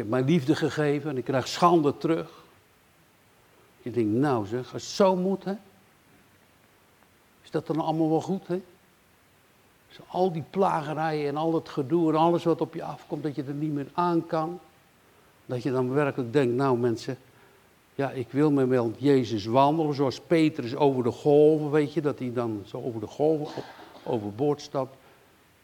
Heb 0.00 0.08
mijn 0.08 0.24
liefde 0.24 0.54
gegeven 0.54 1.10
en 1.10 1.16
ik 1.16 1.24
krijg 1.24 1.48
schande 1.48 1.96
terug. 1.96 2.30
Je 3.82 3.90
denkt, 3.90 4.12
nou 4.12 4.46
zeg, 4.46 4.72
als 4.72 4.82
het 4.82 4.92
zo 4.92 5.16
moet? 5.16 5.44
Is 7.42 7.50
dat 7.50 7.66
dan 7.66 7.80
allemaal 7.80 8.08
wel 8.08 8.20
goed, 8.20 8.46
hè? 8.46 8.60
Al 10.06 10.32
die 10.32 10.44
plagerijen 10.50 11.28
en 11.28 11.36
al 11.36 11.50
dat 11.50 11.68
gedoe 11.68 12.12
en 12.12 12.18
alles 12.18 12.44
wat 12.44 12.60
op 12.60 12.74
je 12.74 12.82
afkomt, 12.82 13.22
dat 13.22 13.34
je 13.34 13.42
er 13.42 13.54
niet 13.54 13.72
meer 13.72 13.88
aan 13.92 14.26
kan. 14.26 14.60
Dat 15.46 15.62
je 15.62 15.70
dan 15.70 15.92
werkelijk 15.92 16.32
denkt, 16.32 16.54
nou 16.54 16.78
mensen, 16.78 17.18
ja, 17.94 18.10
ik 18.10 18.28
wil 18.30 18.50
met 18.50 18.68
wel 18.68 18.92
Jezus 18.96 19.44
wandelen, 19.44 19.94
zoals 19.94 20.20
Petrus 20.20 20.76
over 20.76 21.02
de 21.02 21.10
golven, 21.10 21.70
weet 21.70 21.92
je, 21.92 22.00
dat 22.00 22.18
hij 22.18 22.32
dan 22.32 22.62
zo 22.66 22.82
over 22.82 23.00
de 23.00 23.06
golven 23.06 23.62
overboord 24.02 24.60
stapt. 24.60 24.96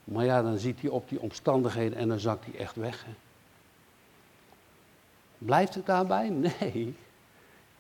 Maar 0.04 0.24
ja, 0.24 0.42
dan 0.42 0.58
ziet 0.58 0.80
hij 0.80 0.90
op 0.90 1.08
die 1.08 1.20
omstandigheden 1.20 1.98
en 1.98 2.08
dan 2.08 2.18
zakt 2.18 2.44
hij 2.44 2.60
echt 2.60 2.76
weg. 2.76 3.04
Hè. 3.04 3.12
Blijft 5.38 5.74
het 5.74 5.86
daarbij? 5.86 6.28
Nee. 6.60 6.94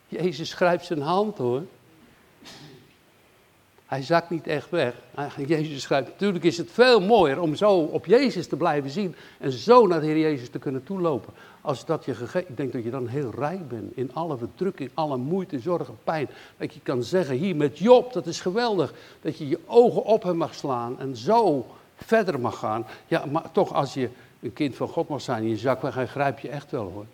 Jezus 0.08 0.52
grijpt 0.52 0.84
zijn 0.84 1.00
hand 1.00 1.38
hoor. 1.38 1.62
Hij 3.86 4.02
zakt 4.02 4.30
niet 4.30 4.46
echt 4.46 4.70
weg. 4.70 4.94
Jezus 5.46 5.82
schrijft, 5.82 6.08
natuurlijk 6.08 6.44
is 6.44 6.58
het 6.58 6.70
veel 6.70 7.00
mooier 7.00 7.40
om 7.40 7.54
zo 7.54 7.78
op 7.78 8.06
Jezus 8.06 8.48
te 8.48 8.56
blijven 8.56 8.90
zien 8.90 9.14
en 9.38 9.52
zo 9.52 9.86
naar 9.86 10.00
de 10.00 10.06
Heer 10.06 10.18
Jezus 10.18 10.48
te 10.48 10.58
kunnen 10.58 10.84
toelopen. 10.84 11.32
Als 11.60 11.84
dat 11.84 12.04
je 12.04 12.44
ik 12.46 12.56
denk 12.56 12.72
dat 12.72 12.84
je 12.84 12.90
dan 12.90 13.06
heel 13.06 13.30
rijk 13.34 13.68
bent 13.68 13.96
in 13.96 14.10
alle 14.14 14.36
verdrukking, 14.36 14.90
alle 14.94 15.16
moeite, 15.16 15.58
zorgen, 15.58 15.98
pijn. 16.04 16.28
Dat 16.56 16.74
je 16.74 16.80
kan 16.80 17.02
zeggen, 17.02 17.36
hier 17.36 17.56
met 17.56 17.78
Job, 17.78 18.12
dat 18.12 18.26
is 18.26 18.40
geweldig. 18.40 18.92
Dat 19.20 19.38
je 19.38 19.48
je 19.48 19.58
ogen 19.66 20.04
op 20.04 20.22
hem 20.22 20.36
mag 20.36 20.54
slaan 20.54 21.00
en 21.00 21.16
zo 21.16 21.66
verder 21.96 22.40
mag 22.40 22.58
gaan. 22.58 22.86
Ja, 23.06 23.24
maar 23.24 23.52
toch 23.52 23.72
als 23.72 23.94
je 23.94 24.08
een 24.40 24.52
kind 24.52 24.74
van 24.74 24.88
God 24.88 25.08
mag 25.08 25.20
zijn, 25.20 25.48
je 25.48 25.56
zak 25.56 25.82
weg, 25.82 26.10
grijp 26.10 26.38
je 26.38 26.48
echt 26.48 26.70
wel 26.70 26.90
hoor. 26.90 27.06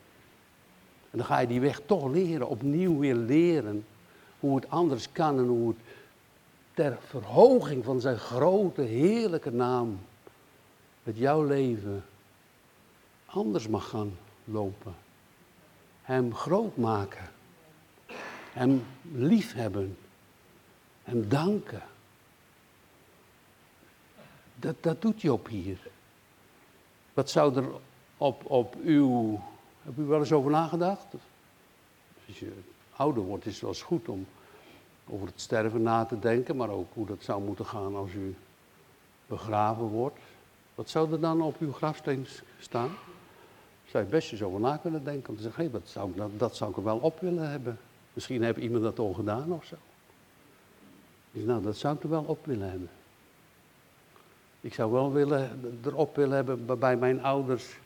En 1.13 1.19
dan 1.19 1.27
ga 1.27 1.39
je 1.39 1.47
die 1.47 1.61
weg 1.61 1.81
toch 1.87 2.11
leren, 2.11 2.49
opnieuw 2.49 2.99
weer 2.99 3.15
leren 3.15 3.85
hoe 4.41 4.57
het 4.57 4.71
anders 4.71 5.13
kan 5.13 5.39
en 5.39 5.47
hoe 5.47 5.69
het 5.69 5.79
ter 6.75 6.99
verhoging 7.07 7.85
van 7.85 8.01
zijn 8.01 8.19
grote, 8.19 8.83
heerlijke 8.83 9.51
naam, 9.51 9.99
met 11.03 11.17
jouw 11.17 11.45
leven 11.45 12.05
anders 13.33 13.69
mag 13.69 13.89
gaan 13.89 14.19
lopen. 14.45 14.95
Hem 16.03 16.35
groot 16.35 16.77
maken. 16.77 17.31
Hem 18.53 18.85
liefhebben. 19.13 19.97
Hem 21.03 21.29
danken. 21.29 21.83
Dat, 24.57 24.77
dat 24.81 25.03
doet 25.03 25.21
Job 25.21 25.49
hier. 25.49 25.79
Wat 27.15 27.31
zou 27.31 27.57
er 27.57 27.65
op, 28.17 28.51
op 28.51 28.77
uw. 28.85 29.41
Heb 29.83 29.99
u 29.99 30.03
wel 30.03 30.19
eens 30.19 30.33
over 30.33 30.51
nagedacht? 30.51 31.07
Als 32.27 32.39
je 32.39 32.53
ouder 32.97 33.23
wordt, 33.23 33.47
is 33.47 33.53
het 33.53 33.61
wel 33.61 33.71
eens 33.71 33.83
goed 33.83 34.09
om 34.09 34.27
over 35.09 35.27
het 35.27 35.41
sterven 35.41 35.83
na 35.83 36.05
te 36.05 36.19
denken, 36.19 36.57
maar 36.57 36.71
ook 36.71 36.89
hoe 36.95 37.07
dat 37.07 37.23
zou 37.23 37.43
moeten 37.43 37.67
gaan 37.67 37.97
als 37.97 38.13
u 38.13 38.35
begraven 39.27 39.85
wordt. 39.85 40.19
Wat 40.75 40.91
zou 40.91 41.13
er 41.13 41.21
dan 41.21 41.43
op 41.43 41.57
uw 41.59 41.73
grafsteen 41.73 42.27
staan? 42.59 42.91
Zou 43.87 44.05
je 44.05 44.11
best 44.11 44.33
eens 44.33 44.43
over 44.43 44.61
na 44.61 44.77
kunnen 44.77 45.05
denken. 45.05 45.29
Om 45.29 45.37
te 45.37 45.43
zeggen, 45.43 45.65
hé, 45.65 45.71
dat, 45.71 45.83
zou, 45.89 46.13
dat, 46.15 46.31
dat 46.39 46.57
zou 46.57 46.71
ik 46.71 46.77
er 46.77 46.85
wel 46.85 46.99
op 46.99 47.21
willen 47.21 47.51
hebben. 47.51 47.79
Misschien 48.13 48.43
heeft 48.43 48.59
iemand 48.59 48.83
dat 48.83 48.99
al 48.99 49.13
gedaan 49.13 49.53
of 49.53 49.65
zo. 49.65 49.77
Nou, 51.31 51.63
dat 51.63 51.77
zou 51.77 51.97
ik 51.97 52.03
er 52.03 52.09
wel 52.09 52.25
op 52.25 52.47
willen 52.47 52.71
hebben. 52.71 52.91
Ik 54.61 54.75
zou 54.75 54.93
wel 54.93 55.13
willen, 55.13 55.81
erop 55.85 56.17
willen 56.17 56.35
hebben, 56.35 56.79
bij 56.79 56.97
mijn 56.97 57.23
ouders 57.23 57.79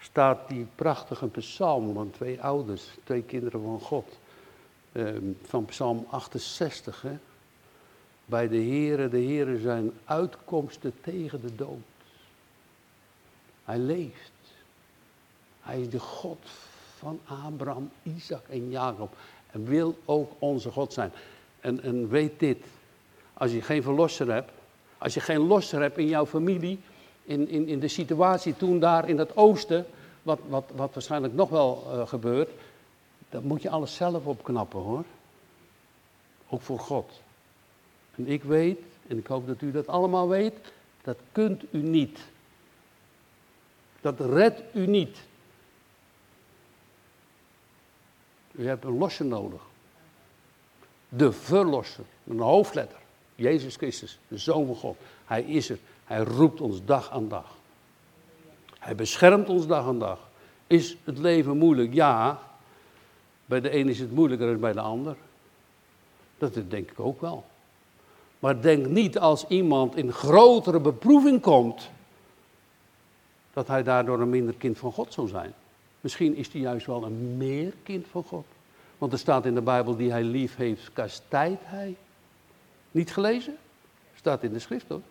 staat 0.00 0.48
die 0.48 0.66
prachtige 0.74 1.26
psalm 1.26 1.94
van 1.94 2.10
twee 2.10 2.42
ouders, 2.42 2.88
twee 3.04 3.22
kinderen 3.22 3.62
van 3.62 3.80
God. 3.80 4.18
Ehm, 4.92 5.32
van 5.42 5.64
Psalm 5.64 6.06
68. 6.10 7.02
Hè? 7.02 7.18
Bij 8.24 8.48
de 8.48 8.56
Heere, 8.56 9.08
de 9.08 9.22
Heere 9.22 9.58
zijn 9.58 9.92
uitkomsten 10.04 10.92
tegen 11.00 11.40
de 11.40 11.54
dood. 11.54 11.78
Hij 13.64 13.78
leeft. 13.78 14.32
Hij 15.60 15.80
is 15.80 15.90
de 15.90 16.00
God 16.00 16.38
van 16.98 17.20
Abraham, 17.44 17.90
Isaac 18.02 18.48
en 18.48 18.70
Jacob. 18.70 19.16
En 19.50 19.64
wil 19.64 19.98
ook 20.04 20.32
onze 20.38 20.70
God 20.70 20.92
zijn. 20.92 21.12
En, 21.60 21.82
en 21.82 22.08
weet 22.08 22.38
dit, 22.38 22.64
als 23.34 23.52
je 23.52 23.62
geen 23.62 23.82
verlosser 23.82 24.32
hebt, 24.32 24.50
als 24.98 25.14
je 25.14 25.20
geen 25.20 25.46
losser 25.46 25.80
hebt 25.80 25.98
in 25.98 26.08
jouw 26.08 26.26
familie, 26.26 26.80
in, 27.28 27.48
in, 27.48 27.68
in 27.68 27.78
de 27.78 27.88
situatie 27.88 28.56
toen 28.56 28.80
daar 28.80 29.08
in 29.08 29.18
het 29.18 29.36
oosten, 29.36 29.86
wat, 30.22 30.38
wat, 30.48 30.70
wat 30.74 30.90
waarschijnlijk 30.92 31.34
nog 31.34 31.48
wel 31.48 31.84
uh, 31.86 32.06
gebeurt, 32.06 32.50
dan 33.30 33.44
moet 33.44 33.62
je 33.62 33.70
alles 33.70 33.94
zelf 33.94 34.26
opknappen 34.26 34.80
hoor. 34.80 35.04
Ook 36.48 36.62
voor 36.62 36.78
God. 36.78 37.20
En 38.14 38.26
ik 38.26 38.42
weet, 38.42 38.80
en 39.06 39.18
ik 39.18 39.26
hoop 39.26 39.46
dat 39.46 39.62
u 39.62 39.70
dat 39.70 39.86
allemaal 39.86 40.28
weet, 40.28 40.54
dat 41.02 41.16
kunt 41.32 41.62
u 41.70 41.78
niet. 41.78 42.18
Dat 44.00 44.20
redt 44.20 44.62
u 44.72 44.86
niet. 44.86 45.18
U 48.50 48.66
hebt 48.66 48.84
een 48.84 48.98
losser 48.98 49.26
nodig. 49.26 49.62
De 51.08 51.32
verlosser, 51.32 52.04
een 52.26 52.40
hoofdletter. 52.40 52.98
Jezus 53.34 53.76
Christus, 53.76 54.18
de 54.28 54.38
Zoon 54.38 54.66
van 54.66 54.76
God. 54.76 54.96
Hij 55.24 55.42
is 55.42 55.70
er. 55.70 55.78
Hij 56.08 56.20
roept 56.20 56.60
ons 56.60 56.84
dag 56.84 57.10
aan 57.10 57.28
dag. 57.28 57.56
Hij 58.78 58.94
beschermt 58.94 59.48
ons 59.48 59.66
dag 59.66 59.86
aan 59.86 59.98
dag. 59.98 60.18
Is 60.66 60.96
het 61.04 61.18
leven 61.18 61.56
moeilijk? 61.56 61.94
Ja. 61.94 62.38
Bij 63.46 63.60
de 63.60 63.76
een 63.76 63.88
is 63.88 63.98
het 63.98 64.12
moeilijker 64.12 64.46
dan 64.46 64.60
bij 64.60 64.72
de 64.72 64.80
ander. 64.80 65.16
Dat 66.38 66.54
denk 66.68 66.90
ik 66.90 67.00
ook 67.00 67.20
wel. 67.20 67.44
Maar 68.38 68.60
denk 68.60 68.86
niet 68.86 69.18
als 69.18 69.46
iemand 69.46 69.96
in 69.96 70.12
grotere 70.12 70.80
beproeving 70.80 71.40
komt, 71.40 71.90
dat 73.52 73.66
hij 73.66 73.82
daardoor 73.82 74.20
een 74.20 74.30
minder 74.30 74.54
kind 74.54 74.78
van 74.78 74.92
God 74.92 75.12
zou 75.12 75.28
zijn. 75.28 75.54
Misschien 76.00 76.36
is 76.36 76.52
hij 76.52 76.60
juist 76.60 76.86
wel 76.86 77.04
een 77.04 77.36
meer 77.36 77.74
kind 77.82 78.06
van 78.10 78.24
God. 78.24 78.46
Want 78.98 79.12
er 79.12 79.18
staat 79.18 79.46
in 79.46 79.54
de 79.54 79.62
Bijbel, 79.62 79.96
die 79.96 80.10
hij 80.10 80.22
lief 80.22 80.56
heeft, 80.56 80.92
kastijdt 80.92 81.62
hij. 81.64 81.96
Niet 82.90 83.12
gelezen? 83.12 83.56
Staat 84.14 84.42
in 84.42 84.52
de 84.52 84.58
schrift 84.58 84.88
hoor. 84.88 85.02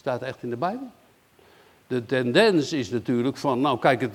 Staat 0.00 0.22
echt 0.22 0.42
in 0.42 0.50
de 0.50 0.56
Bijbel. 0.56 0.90
de 1.86 2.06
tendens 2.06 2.72
is 2.72 2.90
natuurlijk 2.90 3.36
van, 3.36 3.60
nou 3.60 3.78
kijk, 3.78 4.08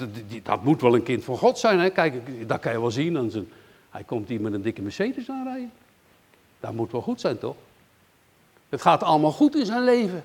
dat 0.43 0.63
moet 0.63 0.81
wel 0.81 0.95
een 0.95 1.03
kind 1.03 1.23
van 1.23 1.37
God 1.37 1.57
zijn. 1.57 1.79
Hè? 1.79 1.89
Kijk, 1.89 2.47
dat 2.47 2.59
kan 2.59 2.71
je 2.71 2.79
wel 2.79 2.91
zien. 2.91 3.31
Zijn, 3.31 3.47
hij 3.89 4.03
komt 4.03 4.27
hier 4.27 4.41
met 4.41 4.53
een 4.53 4.61
dikke 4.61 4.81
Mercedes 4.81 5.29
aanrijden. 5.29 5.71
Dat 6.59 6.73
moet 6.73 6.91
wel 6.91 7.01
goed 7.01 7.21
zijn, 7.21 7.37
toch? 7.37 7.55
Het 8.69 8.81
gaat 8.81 9.03
allemaal 9.03 9.31
goed 9.31 9.55
in 9.55 9.65
zijn 9.65 9.83
leven. 9.83 10.23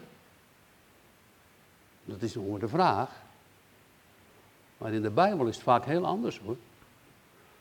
Dat 2.05 2.23
is 2.23 2.35
nog 2.35 2.59
de 2.59 2.69
vraag. 2.69 3.11
Maar 4.79 4.93
in 4.93 5.03
de 5.03 5.11
Bijbel 5.11 5.47
is 5.47 5.55
het 5.55 5.65
vaak 5.65 5.85
heel 5.85 6.07
anders 6.07 6.41
hoor. 6.45 6.57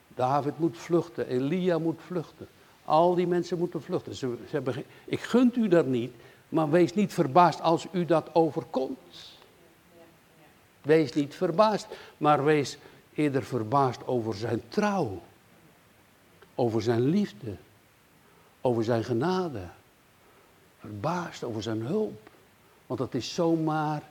David 0.08 0.60
moet 0.60 0.78
vluchten, 0.78 1.28
Elia 1.28 1.78
moet 1.78 2.00
vluchten. 2.06 2.48
Al 2.86 3.16
die 3.16 3.28
mensen 3.28 3.58
moeten 3.58 3.82
vluchten. 3.82 4.16
Ze, 4.16 4.38
ze 4.50 4.84
ik 5.06 5.20
gunt 5.20 5.56
u 5.56 5.68
dat 5.68 5.86
niet, 5.86 6.12
maar 6.50 6.70
wees 6.70 6.94
niet 6.94 7.14
verbaasd 7.14 7.62
als 7.62 7.88
u 7.92 8.06
dat 8.06 8.36
overkomt. 8.36 9.38
Wees 10.82 11.14
niet 11.14 11.36
verbaasd, 11.36 11.88
maar 12.18 12.44
wees 12.44 12.78
eerder 13.14 13.44
verbaasd 13.44 14.08
over 14.08 14.36
zijn 14.36 14.62
trouw. 14.68 15.22
Over 16.56 16.82
zijn 16.82 17.02
liefde. 17.02 17.56
Over 18.62 18.84
zijn 18.84 19.04
genade. 19.04 19.68
Verbaasd 20.80 21.44
over 21.44 21.64
zijn 21.64 21.82
hulp. 21.82 22.30
Want 22.88 23.00
dat 23.00 23.14
is 23.14 23.34
zomaar 23.34 24.04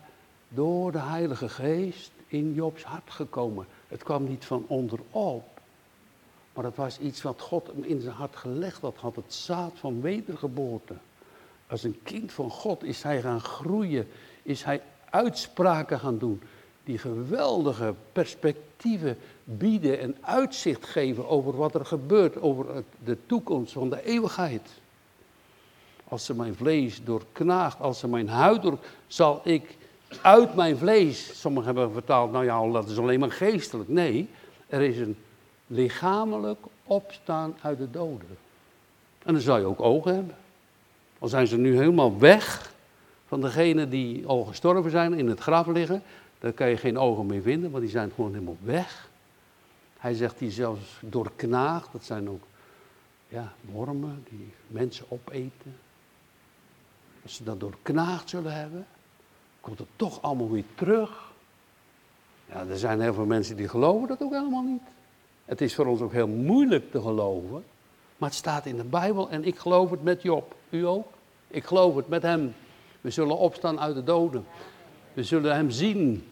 door 0.48 0.92
de 0.92 0.98
Heilige 1.00 1.48
Geest 1.48 2.10
in 2.26 2.54
Jobs 2.54 2.82
hart 2.82 3.10
gekomen. 3.10 3.66
Het 3.88 4.02
kwam 4.02 4.28
niet 4.28 4.44
van 4.44 4.64
onderop. 4.66 5.60
Maar 6.52 6.64
het 6.64 6.76
was 6.76 6.98
iets 6.98 7.22
wat 7.22 7.40
God 7.40 7.66
hem 7.66 7.84
in 7.84 8.00
zijn 8.00 8.14
hart 8.14 8.36
gelegd 8.36 8.80
had. 8.80 8.96
Had 8.96 9.16
het 9.16 9.34
zaad 9.34 9.72
van 9.74 10.00
wedergeboorte. 10.00 10.94
Als 11.68 11.82
een 11.82 11.98
kind 12.02 12.32
van 12.32 12.50
God 12.50 12.84
is 12.84 13.02
hij 13.02 13.20
gaan 13.20 13.40
groeien. 13.40 14.08
Is 14.42 14.62
hij 14.62 14.82
uitspraken 15.10 16.00
gaan 16.00 16.18
doen. 16.18 16.42
Die 16.84 16.98
geweldige 16.98 17.94
perspectieven 18.12 19.18
bieden 19.44 20.00
en 20.00 20.16
uitzicht 20.20 20.86
geven 20.86 21.28
over 21.28 21.56
wat 21.56 21.74
er 21.74 21.86
gebeurt. 21.86 22.40
Over 22.42 22.84
de 23.04 23.16
toekomst 23.26 23.72
van 23.72 23.90
de 23.90 24.04
eeuwigheid. 24.04 24.68
Als 26.08 26.24
ze 26.24 26.34
mijn 26.34 26.54
vlees 26.54 27.04
doorknaagt, 27.04 27.80
als 27.80 27.98
ze 27.98 28.08
mijn 28.08 28.28
huid 28.28 28.62
door, 28.62 28.78
zal 29.06 29.40
ik 29.44 29.76
uit 30.22 30.54
mijn 30.54 30.76
vlees. 30.76 31.40
Sommigen 31.40 31.66
hebben 31.66 31.92
vertaald, 31.92 32.32
nou 32.32 32.44
ja, 32.44 32.70
dat 32.70 32.88
is 32.88 32.98
alleen 32.98 33.20
maar 33.20 33.32
geestelijk. 33.32 33.88
Nee, 33.88 34.28
er 34.66 34.80
is 34.80 34.98
een 34.98 35.16
lichamelijk 35.66 36.60
opstaan 36.84 37.56
uit 37.62 37.78
de 37.78 37.90
doden. 37.90 38.38
En 39.24 39.32
dan 39.32 39.42
zou 39.42 39.60
je 39.60 39.66
ook 39.66 39.80
ogen 39.80 40.14
hebben. 40.14 40.36
Al 41.18 41.28
zijn 41.28 41.46
ze 41.46 41.56
nu 41.56 41.76
helemaal 41.76 42.18
weg 42.18 42.72
van 43.26 43.40
degene 43.40 43.88
die 43.88 44.26
al 44.26 44.44
gestorven 44.44 44.90
zijn, 44.90 45.14
in 45.14 45.28
het 45.28 45.40
graf 45.40 45.66
liggen, 45.66 46.02
dan 46.38 46.54
kan 46.54 46.68
je 46.68 46.76
geen 46.76 46.98
ogen 46.98 47.26
meer 47.26 47.42
vinden, 47.42 47.70
want 47.70 47.82
die 47.82 47.92
zijn 47.92 48.12
gewoon 48.14 48.32
helemaal 48.32 48.58
weg. 48.62 49.08
Hij 49.98 50.14
zegt 50.14 50.38
die 50.38 50.50
zelfs 50.50 51.00
doorknaagd, 51.00 51.92
dat 51.92 52.04
zijn 52.04 52.28
ook 52.28 52.42
ja, 53.28 53.52
wormen 53.72 54.24
die 54.28 54.52
mensen 54.66 55.04
opeten. 55.08 55.76
Als 57.22 57.34
ze 57.34 57.44
dat 57.44 57.60
doorknaagd 57.60 58.28
zullen 58.28 58.54
hebben, 58.54 58.86
komt 59.60 59.78
het 59.78 59.88
toch 59.96 60.22
allemaal 60.22 60.50
weer 60.50 60.64
terug. 60.74 61.32
Ja, 62.46 62.66
er 62.66 62.78
zijn 62.78 63.00
heel 63.00 63.14
veel 63.14 63.26
mensen 63.26 63.56
die 63.56 63.68
geloven 63.68 64.08
dat 64.08 64.22
ook 64.22 64.32
helemaal 64.32 64.62
niet. 64.62 64.82
Het 65.44 65.60
is 65.60 65.74
voor 65.74 65.86
ons 65.86 66.00
ook 66.00 66.12
heel 66.12 66.28
moeilijk 66.28 66.90
te 66.90 67.00
geloven. 67.00 67.64
Maar 68.18 68.28
het 68.28 68.38
staat 68.38 68.66
in 68.66 68.76
de 68.76 68.84
Bijbel 68.84 69.30
en 69.30 69.44
ik 69.44 69.58
geloof 69.58 69.90
het 69.90 70.02
met 70.02 70.22
Job. 70.22 70.54
U 70.70 70.86
ook? 70.86 71.06
Ik 71.48 71.64
geloof 71.64 71.94
het 71.94 72.08
met 72.08 72.22
hem. 72.22 72.54
We 73.00 73.10
zullen 73.10 73.38
opstaan 73.38 73.80
uit 73.80 73.94
de 73.94 74.04
doden. 74.04 74.44
We 75.12 75.22
zullen 75.22 75.54
hem 75.54 75.70
zien. 75.70 76.28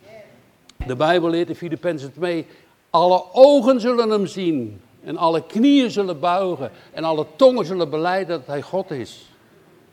De 0.87 0.97
Bijbel 0.97 1.31
leert 1.31 1.49
in 1.49 1.55
Filippenzen 1.55 2.13
2. 2.13 2.47
Alle 2.91 3.25
ogen 3.33 3.81
zullen 3.81 4.11
hem 4.11 4.27
zien. 4.27 4.81
En 5.05 5.17
alle 5.17 5.47
knieën 5.47 5.91
zullen 5.91 6.21
buigen. 6.21 6.71
En 6.93 7.05
alle 7.05 7.27
tongen 7.37 7.67
zullen 7.67 7.91
beleiden 7.91 8.39
dat 8.39 8.47
hij 8.47 8.63
God 8.63 8.91
is. 8.91 9.31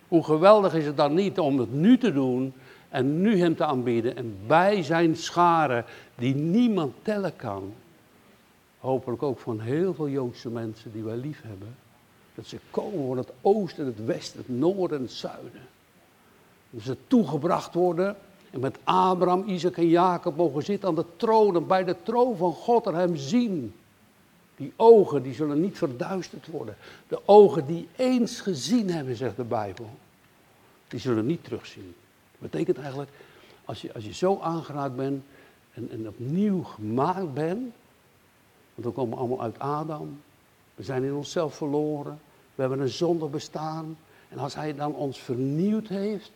Hoe 0.07 0.23
geweldig 0.23 0.73
is 0.73 0.85
het 0.85 0.97
dan 0.97 1.13
niet 1.13 1.39
om 1.39 1.59
het 1.59 1.73
nu 1.73 1.97
te 1.97 2.13
doen. 2.13 2.53
En 2.89 3.21
nu 3.21 3.39
hem 3.39 3.55
te 3.55 3.65
aanbieden. 3.65 4.17
En 4.17 4.37
bij 4.47 4.83
zijn 4.83 5.15
scharen 5.15 5.85
die 6.15 6.35
niemand 6.35 6.93
tellen 7.01 7.35
kan 7.35 7.73
hopelijk 8.83 9.23
ook 9.23 9.39
van 9.39 9.59
heel 9.59 9.93
veel 9.93 10.09
Joodse 10.09 10.49
mensen 10.49 10.91
die 10.91 11.03
wij 11.03 11.15
lief 11.15 11.41
hebben, 11.41 11.75
dat 12.35 12.45
ze 12.45 12.57
komen 12.71 13.07
van 13.07 13.17
het 13.17 13.31
oosten, 13.41 13.85
het 13.85 14.05
westen, 14.05 14.37
het 14.37 14.49
noorden 14.49 14.97
en 14.97 15.03
het 15.03 15.13
zuiden. 15.13 15.61
Dat 16.69 16.83
ze 16.83 16.97
toegebracht 17.07 17.73
worden 17.73 18.15
en 18.51 18.59
met 18.59 18.77
Abraham, 18.83 19.43
Isaac 19.47 19.77
en 19.77 19.87
Jacob 19.87 20.35
mogen 20.35 20.63
zitten 20.63 20.89
aan 20.89 20.95
de 20.95 21.05
troon 21.15 21.55
en 21.55 21.67
bij 21.67 21.83
de 21.83 21.95
troon 22.03 22.37
van 22.37 22.53
God 22.53 22.87
en 22.87 22.95
hem 22.95 23.15
zien. 23.15 23.73
Die 24.55 24.73
ogen 24.75 25.23
die 25.23 25.33
zullen 25.33 25.61
niet 25.61 25.77
verduisterd 25.77 26.47
worden. 26.47 26.75
De 27.07 27.19
ogen 27.25 27.65
die 27.65 27.87
eens 27.95 28.41
gezien 28.41 28.89
hebben, 28.89 29.15
zegt 29.15 29.35
de 29.35 29.43
Bijbel, 29.43 29.89
die 30.87 30.99
zullen 30.99 31.25
niet 31.25 31.43
terugzien. 31.43 31.95
Dat 32.31 32.51
betekent 32.51 32.77
eigenlijk, 32.77 33.09
als 33.65 33.81
je, 33.81 33.93
als 33.93 34.05
je 34.05 34.13
zo 34.13 34.39
aangeraakt 34.41 34.95
bent 34.95 35.23
en, 35.73 35.89
en 35.91 36.07
opnieuw 36.07 36.63
gemaakt 36.63 37.33
bent, 37.33 37.73
want 38.75 38.87
we 38.87 38.91
komen 38.91 39.17
allemaal 39.17 39.41
uit 39.41 39.59
Adam. 39.59 40.21
We 40.75 40.83
zijn 40.83 41.03
in 41.03 41.13
onszelf 41.13 41.55
verloren. 41.55 42.19
We 42.55 42.61
hebben 42.61 42.79
een 42.79 42.89
zondig 42.89 43.29
bestaan. 43.29 43.97
En 44.29 44.37
als 44.37 44.55
hij 44.55 44.75
dan 44.75 44.95
ons 44.95 45.19
vernieuwd 45.19 45.87
heeft, 45.87 46.31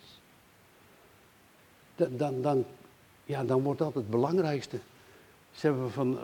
dan, 1.96 2.42
dan, 2.42 2.66
ja, 3.24 3.44
dan 3.44 3.62
wordt 3.62 3.80
dat 3.80 3.94
het 3.94 4.10
belangrijkste. 4.10 4.80
Ze 5.52 5.68
hebben 5.68 5.92
van, 5.92 6.18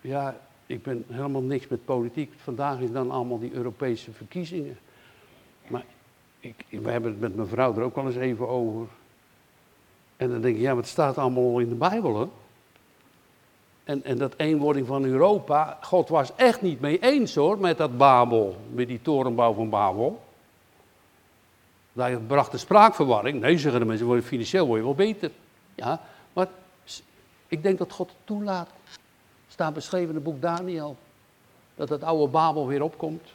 ja, 0.00 0.40
ik 0.66 0.82
ben 0.82 1.04
helemaal 1.08 1.42
niks 1.42 1.68
met 1.68 1.84
politiek. 1.84 2.32
Vandaag 2.36 2.80
is 2.80 2.92
dan 2.92 3.10
allemaal 3.10 3.38
die 3.38 3.52
Europese 3.52 4.12
verkiezingen. 4.12 4.78
Maar 5.66 5.84
ik, 6.40 6.64
we 6.68 6.90
hebben 6.90 7.10
het 7.10 7.20
met 7.20 7.36
mijn 7.36 7.48
vrouw 7.48 7.76
er 7.76 7.82
ook 7.82 7.96
al 7.96 8.06
eens 8.06 8.16
even 8.16 8.48
over. 8.48 8.86
En 10.16 10.30
dan 10.30 10.40
denk 10.40 10.56
ik, 10.56 10.60
ja, 10.60 10.76
het 10.76 10.86
staat 10.86 11.18
allemaal 11.18 11.58
in 11.58 11.68
de 11.68 11.74
Bijbel, 11.74 12.20
hè? 12.20 12.26
En, 13.84 14.04
en 14.04 14.18
dat 14.18 14.34
eenwording 14.36 14.86
van 14.86 15.04
Europa, 15.04 15.78
God 15.80 16.08
was 16.08 16.34
echt 16.36 16.62
niet 16.62 16.80
mee 16.80 16.98
eens 16.98 17.34
hoor, 17.34 17.58
met 17.58 17.78
dat 17.78 17.96
Babel, 17.96 18.56
met 18.70 18.88
die 18.88 19.02
torenbouw 19.02 19.52
van 19.52 19.70
Babel. 19.70 20.22
Dat 21.92 22.26
bracht 22.26 22.50
de 22.50 22.58
spraakverwarring. 22.58 23.40
Nee, 23.40 23.58
zeggen 23.58 23.80
de 23.80 23.86
mensen, 23.86 24.22
financieel 24.22 24.66
word 24.66 24.78
je 24.78 24.84
wel 24.84 24.94
beter. 24.94 25.30
Ja, 25.74 26.00
maar 26.32 26.46
ik 27.48 27.62
denk 27.62 27.78
dat 27.78 27.92
God 27.92 28.08
het 28.08 28.18
toelaat. 28.24 28.68
Staat 29.48 29.74
beschreven 29.74 30.08
in 30.08 30.14
het 30.14 30.24
boek 30.24 30.40
Daniel. 30.40 30.96
Dat 31.74 31.88
het 31.88 32.02
oude 32.02 32.32
Babel 32.32 32.66
weer 32.66 32.82
opkomt. 32.82 33.28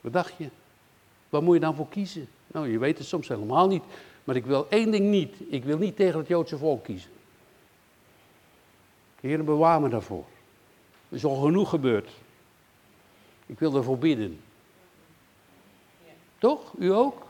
Wat 0.00 0.12
dacht 0.12 0.32
je? 0.36 0.48
Waar 1.28 1.42
moet 1.42 1.54
je 1.54 1.60
dan 1.60 1.74
voor 1.74 1.88
kiezen? 1.88 2.28
Nou, 2.46 2.68
je 2.70 2.78
weet 2.78 2.98
het 2.98 3.06
soms 3.06 3.28
helemaal 3.28 3.68
niet. 3.68 3.82
Maar 4.24 4.36
ik 4.36 4.46
wil 4.46 4.66
één 4.68 4.90
ding 4.90 5.10
niet. 5.10 5.34
Ik 5.48 5.64
wil 5.64 5.78
niet 5.78 5.96
tegen 5.96 6.18
het 6.18 6.28
Joodse 6.28 6.58
volk 6.58 6.84
kiezen. 6.84 7.10
Heer, 9.22 9.44
bewaar 9.44 9.80
me 9.80 9.88
daarvoor. 9.88 10.24
Er 11.08 11.16
is 11.16 11.24
al 11.24 11.36
genoeg 11.36 11.68
gebeurd. 11.68 12.10
Ik 13.46 13.58
wil 13.58 13.76
ervoor 13.76 13.98
bidden. 13.98 14.40
Toch? 16.38 16.72
U 16.78 16.92
ook? 16.92 17.26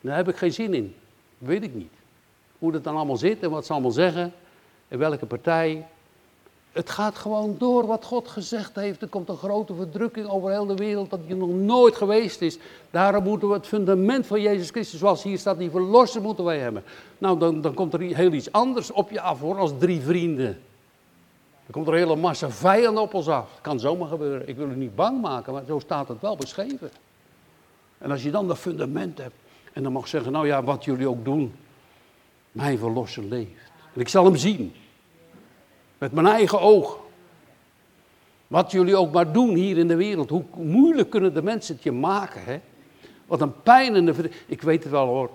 Daar 0.00 0.16
heb 0.16 0.28
ik 0.28 0.36
geen 0.36 0.52
zin 0.52 0.74
in. 0.74 0.96
Weet 1.38 1.62
ik 1.62 1.74
niet. 1.74 1.92
Hoe 2.58 2.72
dat 2.72 2.84
dan 2.84 2.96
allemaal 2.96 3.16
zit 3.16 3.42
en 3.42 3.50
wat 3.50 3.66
ze 3.66 3.72
allemaal 3.72 3.90
zeggen. 3.90 4.32
En 4.88 4.98
welke 4.98 5.26
partij. 5.26 5.86
Het 6.72 6.90
gaat 6.90 7.16
gewoon 7.16 7.56
door 7.58 7.86
wat 7.86 8.04
God 8.04 8.28
gezegd 8.28 8.74
heeft. 8.74 9.02
Er 9.02 9.08
komt 9.08 9.28
een 9.28 9.36
grote 9.36 9.74
verdrukking 9.74 10.28
over 10.28 10.50
heel 10.50 10.66
de 10.66 10.74
wereld 10.74 11.10
dat 11.10 11.26
die 11.26 11.36
nog 11.36 11.48
nooit 11.48 11.96
geweest 11.96 12.40
is. 12.40 12.58
Daarom 12.90 13.24
moeten 13.24 13.48
we 13.48 13.54
het 13.54 13.66
fundament 13.66 14.26
van 14.26 14.40
Jezus 14.40 14.70
Christus, 14.70 14.98
zoals 14.98 15.22
hier 15.22 15.38
staat, 15.38 15.58
die 15.58 15.70
verlossen 15.70 16.22
moeten 16.22 16.44
wij 16.44 16.58
hebben. 16.58 16.84
Nou, 17.18 17.38
dan, 17.38 17.60
dan 17.60 17.74
komt 17.74 17.92
er 17.92 18.00
heel 18.00 18.32
iets 18.32 18.52
anders 18.52 18.90
op 18.90 19.10
je 19.10 19.20
af 19.20 19.40
hoor, 19.40 19.58
als 19.58 19.72
drie 19.78 20.00
vrienden. 20.00 20.60
Dan 21.64 21.70
komt 21.70 21.86
er 21.86 21.92
een 21.92 21.98
hele 21.98 22.16
massa 22.16 22.50
vijanden 22.50 23.02
op 23.02 23.14
ons 23.14 23.28
af. 23.28 23.50
Het 23.52 23.60
kan 23.60 23.80
zomaar 23.80 24.08
gebeuren. 24.08 24.48
Ik 24.48 24.56
wil 24.56 24.70
u 24.70 24.76
niet 24.76 24.94
bang 24.94 25.20
maken, 25.20 25.52
maar 25.52 25.62
zo 25.66 25.78
staat 25.78 26.08
het 26.08 26.20
wel 26.20 26.36
beschreven. 26.36 26.90
En 27.98 28.10
als 28.10 28.22
je 28.22 28.30
dan 28.30 28.48
dat 28.48 28.58
fundament 28.58 29.18
hebt 29.18 29.34
en 29.72 29.82
dan 29.82 29.92
mag 29.92 30.08
zeggen, 30.08 30.32
nou 30.32 30.46
ja, 30.46 30.62
wat 30.62 30.84
jullie 30.84 31.08
ook 31.08 31.24
doen, 31.24 31.54
mijn 32.52 32.78
verlosser 32.78 33.24
leeft. 33.24 33.70
En 33.94 34.00
ik 34.00 34.08
zal 34.08 34.24
hem 34.24 34.36
zien. 34.36 34.74
Met 36.02 36.12
mijn 36.12 36.26
eigen 36.26 36.60
ogen. 36.60 36.98
Wat 38.46 38.70
jullie 38.70 38.96
ook 38.96 39.12
maar 39.12 39.32
doen 39.32 39.54
hier 39.54 39.78
in 39.78 39.88
de 39.88 39.94
wereld. 39.94 40.30
Hoe 40.30 40.44
moeilijk 40.56 41.10
kunnen 41.10 41.34
de 41.34 41.42
mensen 41.42 41.74
het 41.74 41.84
je 41.84 41.92
maken, 41.92 42.44
hè? 42.44 42.60
Wat 43.26 43.40
een 43.40 43.62
pijn 43.62 44.08
Ik 44.46 44.62
weet 44.62 44.82
het 44.82 44.92
wel 44.92 45.06
hoor. 45.06 45.30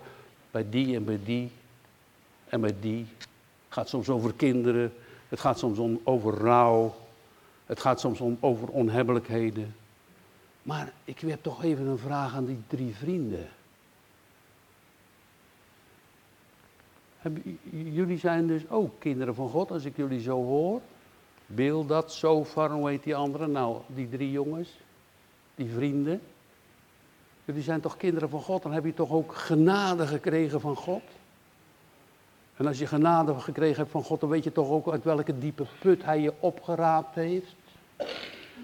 Bij 0.52 0.66
die 0.70 0.96
en 0.96 1.06
bij 1.06 1.20
die. 1.26 1.52
En 2.50 2.62
bij 2.62 2.76
die. 2.80 3.06
Het 3.18 3.28
gaat 3.70 3.90
soms 3.90 4.10
over 4.10 4.34
kinderen. 4.34 4.94
Het 5.30 5.40
gaat 5.40 5.60
soms 5.60 5.78
om, 5.78 6.02
over 6.04 6.34
rouw. 6.34 6.96
Het 7.66 7.80
gaat 7.80 8.00
soms 8.00 8.20
om, 8.20 8.38
over 8.40 8.68
onhebbelijkheden. 8.68 9.76
Maar 10.64 10.92
ik 11.04 11.20
heb 11.20 11.44
toch 11.44 11.64
even 11.64 11.86
een 11.86 11.98
vraag 11.98 12.36
aan 12.36 12.46
die 12.46 12.62
drie 12.68 12.96
vrienden. 12.96 13.48
Jullie 17.72 18.18
zijn 18.18 18.48
dus 18.48 18.70
ook 18.70 18.92
kinderen 19.00 19.36
van 19.36 19.50
God, 19.50 19.72
als 19.72 19.86
ik 19.86 19.96
jullie 19.96 20.22
zo 20.22 20.44
hoor. 20.44 20.82
dat 21.88 22.14
zo 22.14 22.46
far, 22.46 22.72
hoe 22.72 22.90
heet 22.90 23.04
die 23.04 23.16
andere? 23.16 23.48
Nou, 23.48 23.78
die 23.88 24.10
drie 24.10 24.32
jongens, 24.32 24.70
die 25.56 25.70
vrienden. 25.70 26.22
Jullie 27.46 27.64
zijn 27.64 27.82
toch 27.82 27.98
kinderen 27.98 28.30
van 28.30 28.42
God, 28.42 28.64
dan 28.64 28.72
heb 28.72 28.86
je 28.86 28.94
toch 28.94 29.12
ook 29.12 29.36
genade 29.36 30.08
gekregen 30.08 30.62
van 30.62 30.76
God? 30.76 31.02
En 32.56 32.68
als 32.68 32.80
je 32.80 32.88
genade 32.88 33.40
gekregen 33.40 33.78
hebt 33.78 33.92
van 33.92 34.04
God, 34.04 34.20
dan 34.20 34.30
weet 34.30 34.44
je 34.44 34.52
toch 34.52 34.70
ook 34.70 34.92
uit 34.92 35.04
welke 35.04 35.38
diepe 35.38 35.66
put 35.80 36.04
Hij 36.04 36.22
je 36.22 36.34
opgeraapt 36.40 37.16
heeft. 37.16 37.56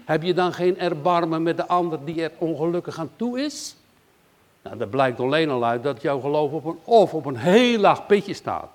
Heb 0.04 0.22
je 0.22 0.34
dan 0.34 0.52
geen 0.52 0.78
erbarmen 0.78 1.42
met 1.42 1.56
de 1.56 1.66
ander 1.66 2.04
die 2.04 2.22
er 2.22 2.32
ongelukkig 2.38 2.98
aan 2.98 3.10
toe 3.16 3.40
is? 3.40 3.76
Nou, 4.64 4.76
dat 4.76 4.90
blijkt 4.90 5.20
alleen 5.20 5.50
al 5.50 5.64
uit 5.64 5.82
dat 5.82 6.02
jouw 6.02 6.20
geloof 6.20 6.52
op 6.52 6.64
een, 6.64 6.78
of 6.84 7.14
op 7.14 7.24
een 7.24 7.36
heel 7.36 7.78
laag 7.78 8.06
pitje 8.06 8.34
staat. 8.34 8.70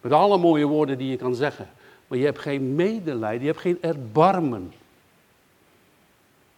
Met 0.00 0.12
alle 0.12 0.38
mooie 0.38 0.66
woorden 0.66 0.98
die 0.98 1.10
je 1.10 1.16
kan 1.16 1.34
zeggen. 1.34 1.68
Maar 2.06 2.18
je 2.18 2.24
hebt 2.24 2.38
geen 2.38 2.74
medelijden, 2.74 3.40
je 3.40 3.46
hebt 3.46 3.60
geen 3.60 3.82
erbarmen. 3.82 4.72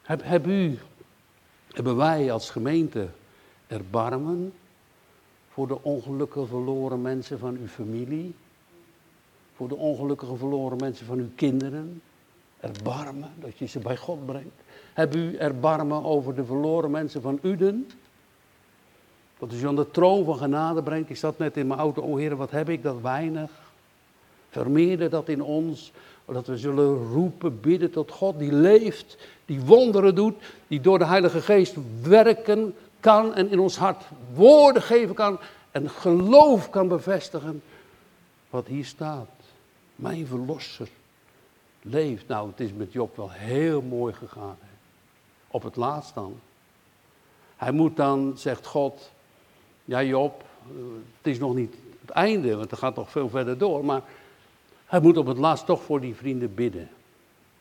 Heb, 0.02 0.20
heb 0.24 0.46
u, 0.46 0.78
hebben 1.68 1.96
wij 1.96 2.32
als 2.32 2.50
gemeente 2.50 3.08
erbarmen 3.66 4.52
voor 5.52 5.66
de 5.66 5.82
ongelukkige 5.82 6.46
verloren 6.46 7.02
mensen 7.02 7.38
van 7.38 7.56
uw 7.60 7.66
familie? 7.68 8.34
Voor 9.56 9.68
de 9.68 9.76
ongelukkige 9.76 10.36
verloren 10.36 10.78
mensen 10.78 11.06
van 11.06 11.18
uw 11.18 11.30
kinderen? 11.34 12.02
Erbarmen, 12.60 13.32
dat 13.38 13.58
je 13.58 13.66
ze 13.66 13.78
bij 13.78 13.96
God 13.96 14.26
brengt. 14.26 14.60
Heb 14.92 15.14
u 15.14 15.36
erbarmen 15.36 16.04
over 16.04 16.34
de 16.34 16.44
verloren 16.44 16.90
mensen 16.90 17.22
van 17.22 17.38
Uden? 17.42 17.90
Dat 19.40 19.52
u 19.52 19.66
aan 19.66 19.76
de 19.76 19.90
troon 19.90 20.24
van 20.24 20.36
genade 20.36 20.82
brengt. 20.82 21.10
Ik 21.10 21.16
zat 21.16 21.38
net 21.38 21.56
in 21.56 21.66
mijn 21.66 21.80
auto, 21.80 22.02
o 22.02 22.16
Heer, 22.16 22.36
wat 22.36 22.50
heb 22.50 22.68
ik 22.68 22.82
dat 22.82 23.00
weinig. 23.00 23.50
Vermeerder 24.50 25.10
dat 25.10 25.28
in 25.28 25.42
ons, 25.42 25.92
dat 26.24 26.46
we 26.46 26.58
zullen 26.58 27.12
roepen, 27.12 27.60
bidden 27.60 27.90
tot 27.90 28.10
God 28.10 28.38
die 28.38 28.52
leeft, 28.52 29.16
die 29.44 29.60
wonderen 29.60 30.14
doet, 30.14 30.34
die 30.68 30.80
door 30.80 30.98
de 30.98 31.06
Heilige 31.06 31.40
Geest 31.40 31.76
werken 32.02 32.74
kan 33.00 33.34
en 33.34 33.50
in 33.50 33.58
ons 33.58 33.76
hart 33.76 34.04
woorden 34.34 34.82
geven 34.82 35.14
kan 35.14 35.38
en 35.70 35.90
geloof 35.90 36.70
kan 36.70 36.88
bevestigen. 36.88 37.62
Wat 38.50 38.66
hier 38.66 38.84
staat. 38.84 39.28
Mijn 39.96 40.26
verlosser 40.26 40.88
leeft. 41.82 42.28
Nou, 42.28 42.50
het 42.50 42.60
is 42.60 42.72
met 42.72 42.92
Job 42.92 43.16
wel 43.16 43.30
heel 43.30 43.82
mooi 43.82 44.14
gegaan. 44.14 44.58
Op 45.48 45.62
het 45.62 45.76
laatst 45.76 46.14
dan. 46.14 46.40
Hij 47.56 47.72
moet 47.72 47.96
dan, 47.96 48.32
zegt 48.36 48.66
God, 48.66 49.10
ja 49.84 50.02
Job, 50.02 50.44
het 51.16 51.26
is 51.32 51.38
nog 51.38 51.54
niet 51.54 51.74
het 52.00 52.10
einde, 52.10 52.56
want 52.56 52.70
het 52.70 52.78
gaat 52.78 52.96
nog 52.96 53.10
veel 53.10 53.28
verder 53.28 53.58
door, 53.58 53.84
maar 53.84 54.02
hij 54.86 55.00
moet 55.00 55.16
op 55.16 55.26
het 55.26 55.38
laatst 55.38 55.66
toch 55.66 55.82
voor 55.82 56.00
die 56.00 56.14
vrienden 56.14 56.54
bidden. 56.54 56.88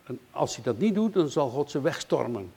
En 0.04 0.20
als 0.32 0.56
hij 0.56 0.64
dat 0.64 0.78
niet 0.78 0.96
doet, 0.96 1.14
dan 1.14 1.30
zal 1.30 1.50
God 1.50 1.72
ze 1.72 1.82
wegstormen. 1.82 2.52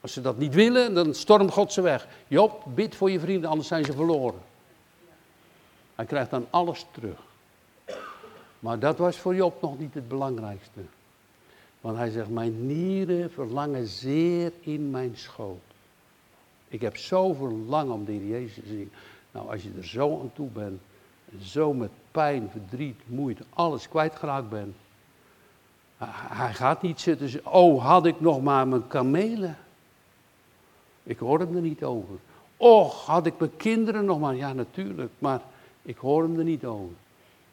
Als 0.00 0.12
ze 0.12 0.20
dat 0.20 0.38
niet 0.38 0.54
willen, 0.54 0.94
dan 0.94 1.14
stormt 1.14 1.50
God 1.50 1.72
ze 1.72 1.80
weg. 1.80 2.08
Job, 2.28 2.64
bid 2.74 2.94
voor 2.94 3.10
je 3.10 3.20
vrienden, 3.20 3.50
anders 3.50 3.68
zijn 3.68 3.84
ze 3.84 3.92
verloren. 3.92 4.40
Hij 5.94 6.04
krijgt 6.04 6.30
dan 6.30 6.46
alles 6.50 6.86
terug. 6.90 7.18
Maar 8.58 8.78
dat 8.78 8.98
was 8.98 9.16
voor 9.16 9.34
Job 9.34 9.62
nog 9.62 9.78
niet 9.78 9.94
het 9.94 10.08
belangrijkste. 10.08 10.80
Want 11.80 11.96
hij 11.96 12.10
zegt, 12.10 12.28
mijn 12.28 12.66
nieren 12.66 13.30
verlangen 13.30 13.86
zeer 13.86 14.52
in 14.60 14.90
mijn 14.90 15.16
schoot. 15.16 15.71
Ik 16.72 16.80
heb 16.80 16.96
zo 16.96 17.32
verlangen 17.32 17.94
om 17.94 18.06
Heer 18.06 18.26
Jezus 18.26 18.54
te 18.54 18.66
zien. 18.66 18.92
Nou, 19.30 19.50
als 19.50 19.62
je 19.62 19.70
er 19.76 19.86
zo 19.86 20.20
aan 20.20 20.30
toe 20.34 20.48
bent, 20.48 20.80
zo 21.40 21.72
met 21.72 21.90
pijn, 22.10 22.50
verdriet, 22.50 23.00
moeite, 23.06 23.44
alles 23.50 23.88
kwijtgeraakt 23.88 24.48
bent. 24.48 24.76
Hij 26.28 26.52
gaat 26.54 26.82
niet 26.82 27.00
zitten 27.00 27.46
oh, 27.46 27.84
had 27.84 28.06
ik 28.06 28.20
nog 28.20 28.42
maar 28.42 28.68
mijn 28.68 28.86
kamelen. 28.86 29.58
Ik 31.02 31.18
hoor 31.18 31.38
hem 31.38 31.56
er 31.56 31.62
niet 31.62 31.84
over. 31.84 32.14
Och, 32.56 33.06
had 33.06 33.26
ik 33.26 33.38
mijn 33.38 33.56
kinderen 33.56 34.04
nog 34.04 34.20
maar. 34.20 34.36
Ja, 34.36 34.52
natuurlijk, 34.52 35.12
maar 35.18 35.40
ik 35.82 35.96
hoor 35.96 36.22
hem 36.22 36.38
er 36.38 36.44
niet 36.44 36.64
over. 36.64 36.94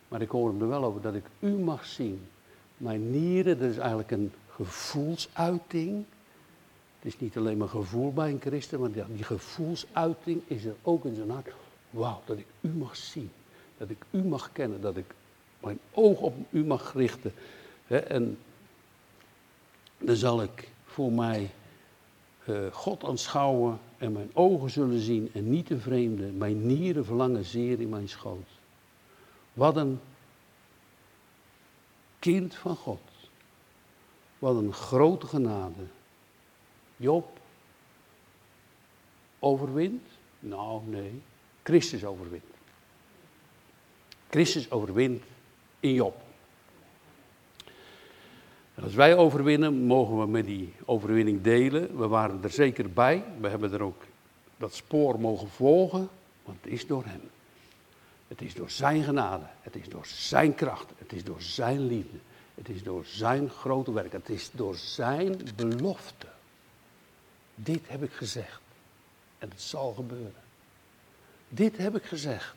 Maar 0.07 0.21
ik 0.21 0.29
hoor 0.29 0.49
hem 0.49 0.61
er 0.61 0.67
wel 0.67 0.83
over 0.83 1.01
dat 1.01 1.13
ik 1.13 1.25
u 1.39 1.49
mag 1.49 1.85
zien. 1.85 2.27
Mijn 2.77 3.11
nieren, 3.11 3.59
dat 3.59 3.69
is 3.69 3.77
eigenlijk 3.77 4.11
een 4.11 4.31
gevoelsuiting. 4.49 6.05
Het 6.99 7.13
is 7.13 7.19
niet 7.19 7.37
alleen 7.37 7.57
maar 7.57 7.67
gevoel 7.67 8.13
bij 8.13 8.29
een 8.29 8.41
christen, 8.41 8.79
maar 8.79 8.91
die 8.91 9.23
gevoelsuiting 9.23 10.41
is 10.47 10.65
er 10.65 10.75
ook 10.81 11.05
in 11.05 11.15
zijn 11.15 11.29
hart. 11.29 11.53
Wauw, 11.89 12.21
dat 12.25 12.37
ik 12.37 12.45
u 12.61 12.69
mag 12.69 12.95
zien. 12.95 13.31
Dat 13.77 13.89
ik 13.89 14.05
u 14.11 14.23
mag 14.23 14.51
kennen. 14.51 14.81
Dat 14.81 14.97
ik 14.97 15.13
mijn 15.59 15.79
oog 15.93 16.19
op 16.19 16.35
u 16.49 16.65
mag 16.65 16.93
richten. 16.93 17.33
en 17.87 18.37
dan 19.97 20.15
zal 20.15 20.43
ik 20.43 20.69
voor 20.85 21.11
mij 21.11 21.49
uh, 22.45 22.67
God 22.71 23.03
aanschouwen 23.03 23.79
en 23.97 24.11
mijn 24.11 24.29
ogen 24.33 24.69
zullen 24.69 24.99
zien 24.99 25.29
en 25.33 25.49
niet 25.49 25.67
de 25.67 25.79
vreemde. 25.79 26.31
Mijn 26.31 26.67
nieren 26.67 27.05
verlangen 27.05 27.45
zeer 27.45 27.79
in 27.79 27.89
mijn 27.89 28.09
schoot. 28.09 28.47
Wat 29.53 29.75
een 29.75 29.99
kind 32.19 32.55
van 32.55 32.75
God. 32.75 33.01
Wat 34.39 34.55
een 34.55 34.73
grote 34.73 35.27
genade. 35.27 35.83
Job 36.99 37.39
overwint? 39.39 40.03
Nou, 40.39 40.81
nee. 40.85 41.21
Christus 41.63 42.05
overwint. 42.05 42.43
Christus 44.29 44.71
overwint 44.71 45.23
in 45.79 45.93
Job. 45.93 46.21
En 48.75 48.83
als 48.83 48.93
wij 48.93 49.15
overwinnen, 49.15 49.73
mogen 49.73 50.19
we 50.19 50.27
met 50.27 50.45
die 50.45 50.73
overwinning 50.85 51.41
delen. 51.41 51.97
We 51.97 52.07
waren 52.07 52.43
er 52.43 52.49
zeker 52.49 52.91
bij. 52.91 53.23
We 53.39 53.47
hebben 53.47 53.73
er 53.73 53.81
ook 53.81 54.03
dat 54.57 54.73
spoor 54.73 55.19
mogen 55.19 55.49
volgen, 55.49 56.09
want 56.43 56.57
het 56.61 56.71
is 56.71 56.87
door 56.87 57.03
Hem. 57.05 57.21
Het 58.27 58.41
is 58.41 58.53
door 58.53 58.69
Zijn 58.69 59.03
genade. 59.03 59.45
Het 59.61 59.75
is 59.75 59.89
door 59.89 60.05
Zijn 60.05 60.55
kracht. 60.55 60.91
Het 60.97 61.13
is 61.13 61.23
door 61.23 61.41
Zijn 61.41 61.87
liefde. 61.87 62.17
Het 62.55 62.69
is 62.69 62.83
door 62.83 63.05
Zijn 63.05 63.49
grote 63.49 63.91
werk. 63.91 64.11
Het 64.11 64.29
is 64.29 64.49
door 64.51 64.75
Zijn 64.75 65.37
belofte. 65.55 66.27
Dit 67.63 67.89
heb 67.89 68.03
ik 68.03 68.11
gezegd. 68.11 68.61
En 69.37 69.49
het 69.49 69.61
zal 69.61 69.93
gebeuren. 69.93 70.41
Dit 71.49 71.77
heb 71.77 71.95
ik 71.95 72.03
gezegd. 72.03 72.55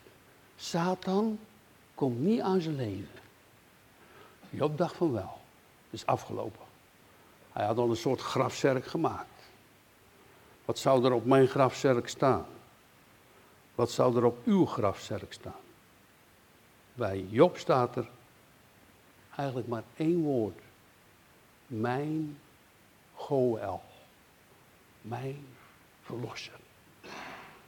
Satan 0.55 1.39
komt 1.95 2.19
niet 2.19 2.41
aan 2.41 2.61
zijn 2.61 2.75
leven. 2.75 3.19
Job 4.49 4.77
dacht 4.77 4.95
van 4.95 5.11
wel. 5.11 5.41
Het 5.89 5.99
is 5.99 6.05
afgelopen. 6.05 6.65
Hij 7.51 7.65
had 7.65 7.77
al 7.77 7.89
een 7.89 7.95
soort 7.95 8.21
grafzerk 8.21 8.85
gemaakt. 8.85 9.29
Wat 10.65 10.79
zou 10.79 11.05
er 11.05 11.11
op 11.11 11.25
mijn 11.25 11.47
grafzerk 11.47 12.07
staan? 12.07 12.45
Wat 13.75 13.91
zou 13.91 14.17
er 14.17 14.23
op 14.23 14.37
uw 14.45 14.65
grafzerk 14.65 15.33
staan? 15.33 15.61
Bij 16.93 17.25
Job 17.29 17.57
staat 17.57 17.95
er 17.95 18.09
eigenlijk 19.35 19.67
maar 19.67 19.83
één 19.95 20.21
woord. 20.21 20.59
Mijn 21.67 22.39
Goel. 23.13 23.81
Mijn 25.03 25.45
verlosser. 26.01 26.59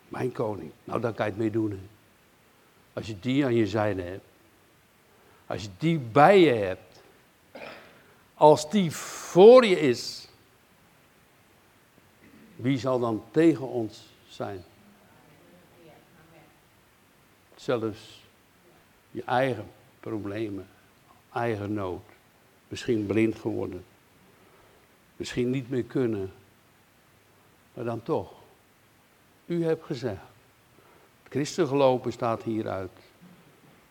Mijn 0.08 0.32
koning. 0.32 0.72
Nou, 0.84 1.02
daar 1.02 1.14
kan 1.14 1.26
je 1.26 1.32
het 1.32 1.40
mee 1.42 1.52
doen. 1.52 1.90
Als 2.94 3.08
je 3.08 3.20
die 3.20 3.46
aan 3.46 3.56
je 3.56 3.68
zijde 3.68 4.02
hebt. 4.02 4.26
Als 5.46 5.62
je 5.62 5.70
die 5.78 6.00
bij 6.00 6.40
je 6.40 6.54
hebt. 6.54 7.02
Als 8.34 8.70
die 8.70 8.92
voor 8.92 9.66
je 9.66 9.80
is. 9.80 10.28
Wie 12.56 12.80
zal 12.80 13.00
dan 13.00 13.24
tegen 13.32 13.68
ons 13.68 14.04
zijn? 14.28 14.64
Zelfs 17.56 18.24
je 19.12 19.24
eigen 19.24 19.68
problemen, 20.00 20.68
eigen 21.34 21.74
nood. 21.74 22.02
Misschien 22.68 23.06
blind 23.06 23.40
geworden. 23.40 23.86
Misschien 25.16 25.50
niet 25.50 25.70
meer 25.70 25.84
kunnen. 25.84 26.32
Maar 27.76 27.84
dan 27.86 28.04
toch. 28.04 28.32
U 29.46 29.66
hebt 29.66 29.86
gezegd. 29.86 30.22
Het 31.24 31.32
christengelopen 31.32 32.12
staat 32.12 32.44
hieruit. 32.44 32.92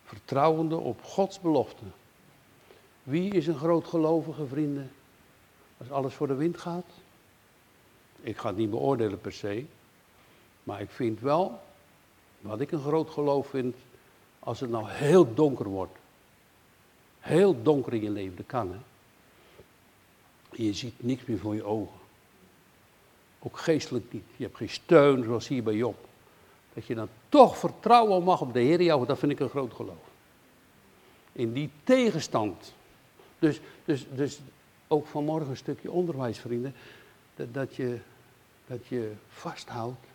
Vertrouwende 0.04 0.76
op 0.76 1.02
Gods 1.02 1.40
belofte. 1.40 1.84
Wie 3.02 3.32
is 3.32 3.46
een 3.46 3.58
groot 3.58 3.86
gelovige, 3.86 4.46
vrienden? 4.46 4.90
Als 5.78 5.90
alles 5.90 6.14
voor 6.14 6.26
de 6.26 6.34
wind 6.34 6.58
gaat? 6.58 6.86
Ik 8.20 8.36
ga 8.36 8.48
het 8.48 8.56
niet 8.56 8.70
beoordelen 8.70 9.20
per 9.20 9.32
se. 9.32 9.64
Maar 10.62 10.80
ik 10.80 10.90
vind 10.90 11.20
wel, 11.20 11.60
wat 12.40 12.60
ik 12.60 12.72
een 12.72 12.82
groot 12.82 13.10
geloof 13.10 13.48
vind, 13.48 13.76
als 14.38 14.60
het 14.60 14.70
nou 14.70 14.90
heel 14.90 15.34
donker 15.34 15.68
wordt. 15.68 15.98
Heel 17.20 17.62
donker 17.62 17.92
in 17.92 18.02
je 18.02 18.10
leven, 18.10 18.36
dat 18.36 18.46
kan 18.46 18.72
hè. 18.72 18.78
Je 20.56 20.72
ziet 20.72 21.02
niks 21.02 21.24
meer 21.24 21.38
voor 21.38 21.54
je 21.54 21.64
ogen. 21.64 22.03
Ook 23.46 23.58
geestelijk 23.58 24.12
niet. 24.12 24.24
Je 24.36 24.44
hebt 24.44 24.56
geen 24.56 24.68
steun, 24.68 25.24
zoals 25.24 25.48
hier 25.48 25.62
bij 25.62 25.74
Job. 25.74 25.96
dat 26.74 26.86
je 26.86 26.94
dan 26.94 27.08
toch 27.28 27.58
vertrouwen 27.58 28.22
mag 28.22 28.40
op 28.40 28.52
de 28.52 28.60
Heer 28.60 28.82
Jehovah, 28.82 29.08
dat 29.08 29.18
vind 29.18 29.32
ik 29.32 29.40
een 29.40 29.48
groot 29.48 29.74
geloof. 29.74 30.12
In 31.32 31.52
die 31.52 31.70
tegenstand. 31.84 32.74
Dus, 33.38 33.60
dus, 33.84 34.06
dus 34.14 34.40
ook 34.88 35.06
vanmorgen 35.06 35.50
een 35.50 35.56
stukje 35.56 35.90
onderwijs, 35.90 36.38
vrienden. 36.38 36.74
Dat, 37.36 37.54
dat, 37.54 37.76
je, 37.76 37.98
dat 38.66 38.86
je 38.86 39.12
vasthoudt, 39.28 40.06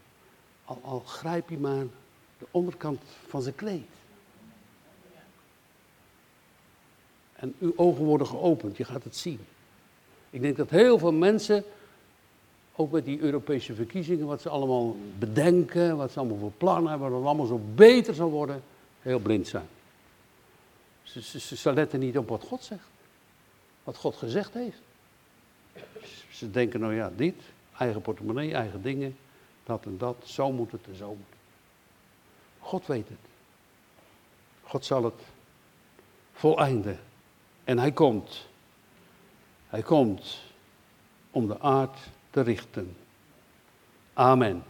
al, 0.66 0.80
al 0.84 1.00
grijp 1.00 1.50
je 1.50 1.58
maar 1.58 1.84
de 2.38 2.46
onderkant 2.52 3.02
van 3.28 3.42
zijn 3.42 3.56
kleed. 3.56 3.88
En 7.34 7.56
uw 7.60 7.74
ogen 7.76 8.04
worden 8.04 8.28
geopend, 8.28 8.78
je 8.78 8.84
gaat 8.84 9.04
het 9.04 9.16
zien. 9.16 9.40
Ik 10.30 10.42
denk 10.42 10.58
dat 10.58 10.70
heel 10.70 10.98
veel 10.98 11.14
mensen, 11.14 11.64
ook 12.80 12.92
met 12.92 13.06
die 13.06 13.20
Europese 13.20 13.76
verkiezingen, 13.76 14.26
wat 14.26 14.42
ze 14.42 14.50
allemaal 14.50 14.96
bedenken, 15.18 15.98
wat 15.98 16.12
ze 16.12 16.20
allemaal 16.20 16.38
voor 16.38 16.52
plannen 16.52 16.90
hebben, 16.90 17.14
het 17.14 17.26
allemaal 17.26 17.46
zo 17.46 17.62
beter 17.76 18.14
zal 18.14 18.30
worden, 18.30 18.64
heel 19.02 19.20
blind 19.20 19.48
zijn. 19.48 19.68
Ze, 21.04 21.22
ze, 21.22 21.56
ze 21.56 21.74
letten 21.74 22.00
niet 22.00 22.18
op 22.18 22.30
wat 22.30 22.44
God 22.44 22.64
zegt, 22.64 22.88
wat 23.84 23.98
God 23.98 24.16
gezegd 24.16 24.54
heeft. 24.54 24.82
Ze 26.32 26.52
denken, 26.52 26.80
nou 26.80 26.94
ja, 26.94 27.12
dit, 27.16 27.36
eigen 27.78 28.02
portemonnee, 28.02 28.54
eigen 28.54 28.82
dingen, 28.82 29.18
dat 29.64 29.86
en 29.86 29.98
dat, 29.98 30.16
zo 30.24 30.52
moet 30.52 30.72
het 30.72 30.88
en 30.88 30.96
zo 30.96 31.08
moet. 31.08 31.38
God 32.60 32.86
weet 32.86 33.10
het. 33.10 33.18
God 34.64 34.86
zal 34.86 35.04
het 35.04 35.22
voleinden. 36.34 37.00
En 37.64 37.80
hij 37.80 37.92
komt. 37.92 38.48
Hij 39.68 39.82
komt 39.82 40.42
om 41.32 41.48
de 41.48 41.60
aard 41.60 41.98
te 42.30 42.42
richten. 42.42 42.96
Amen. 44.14 44.64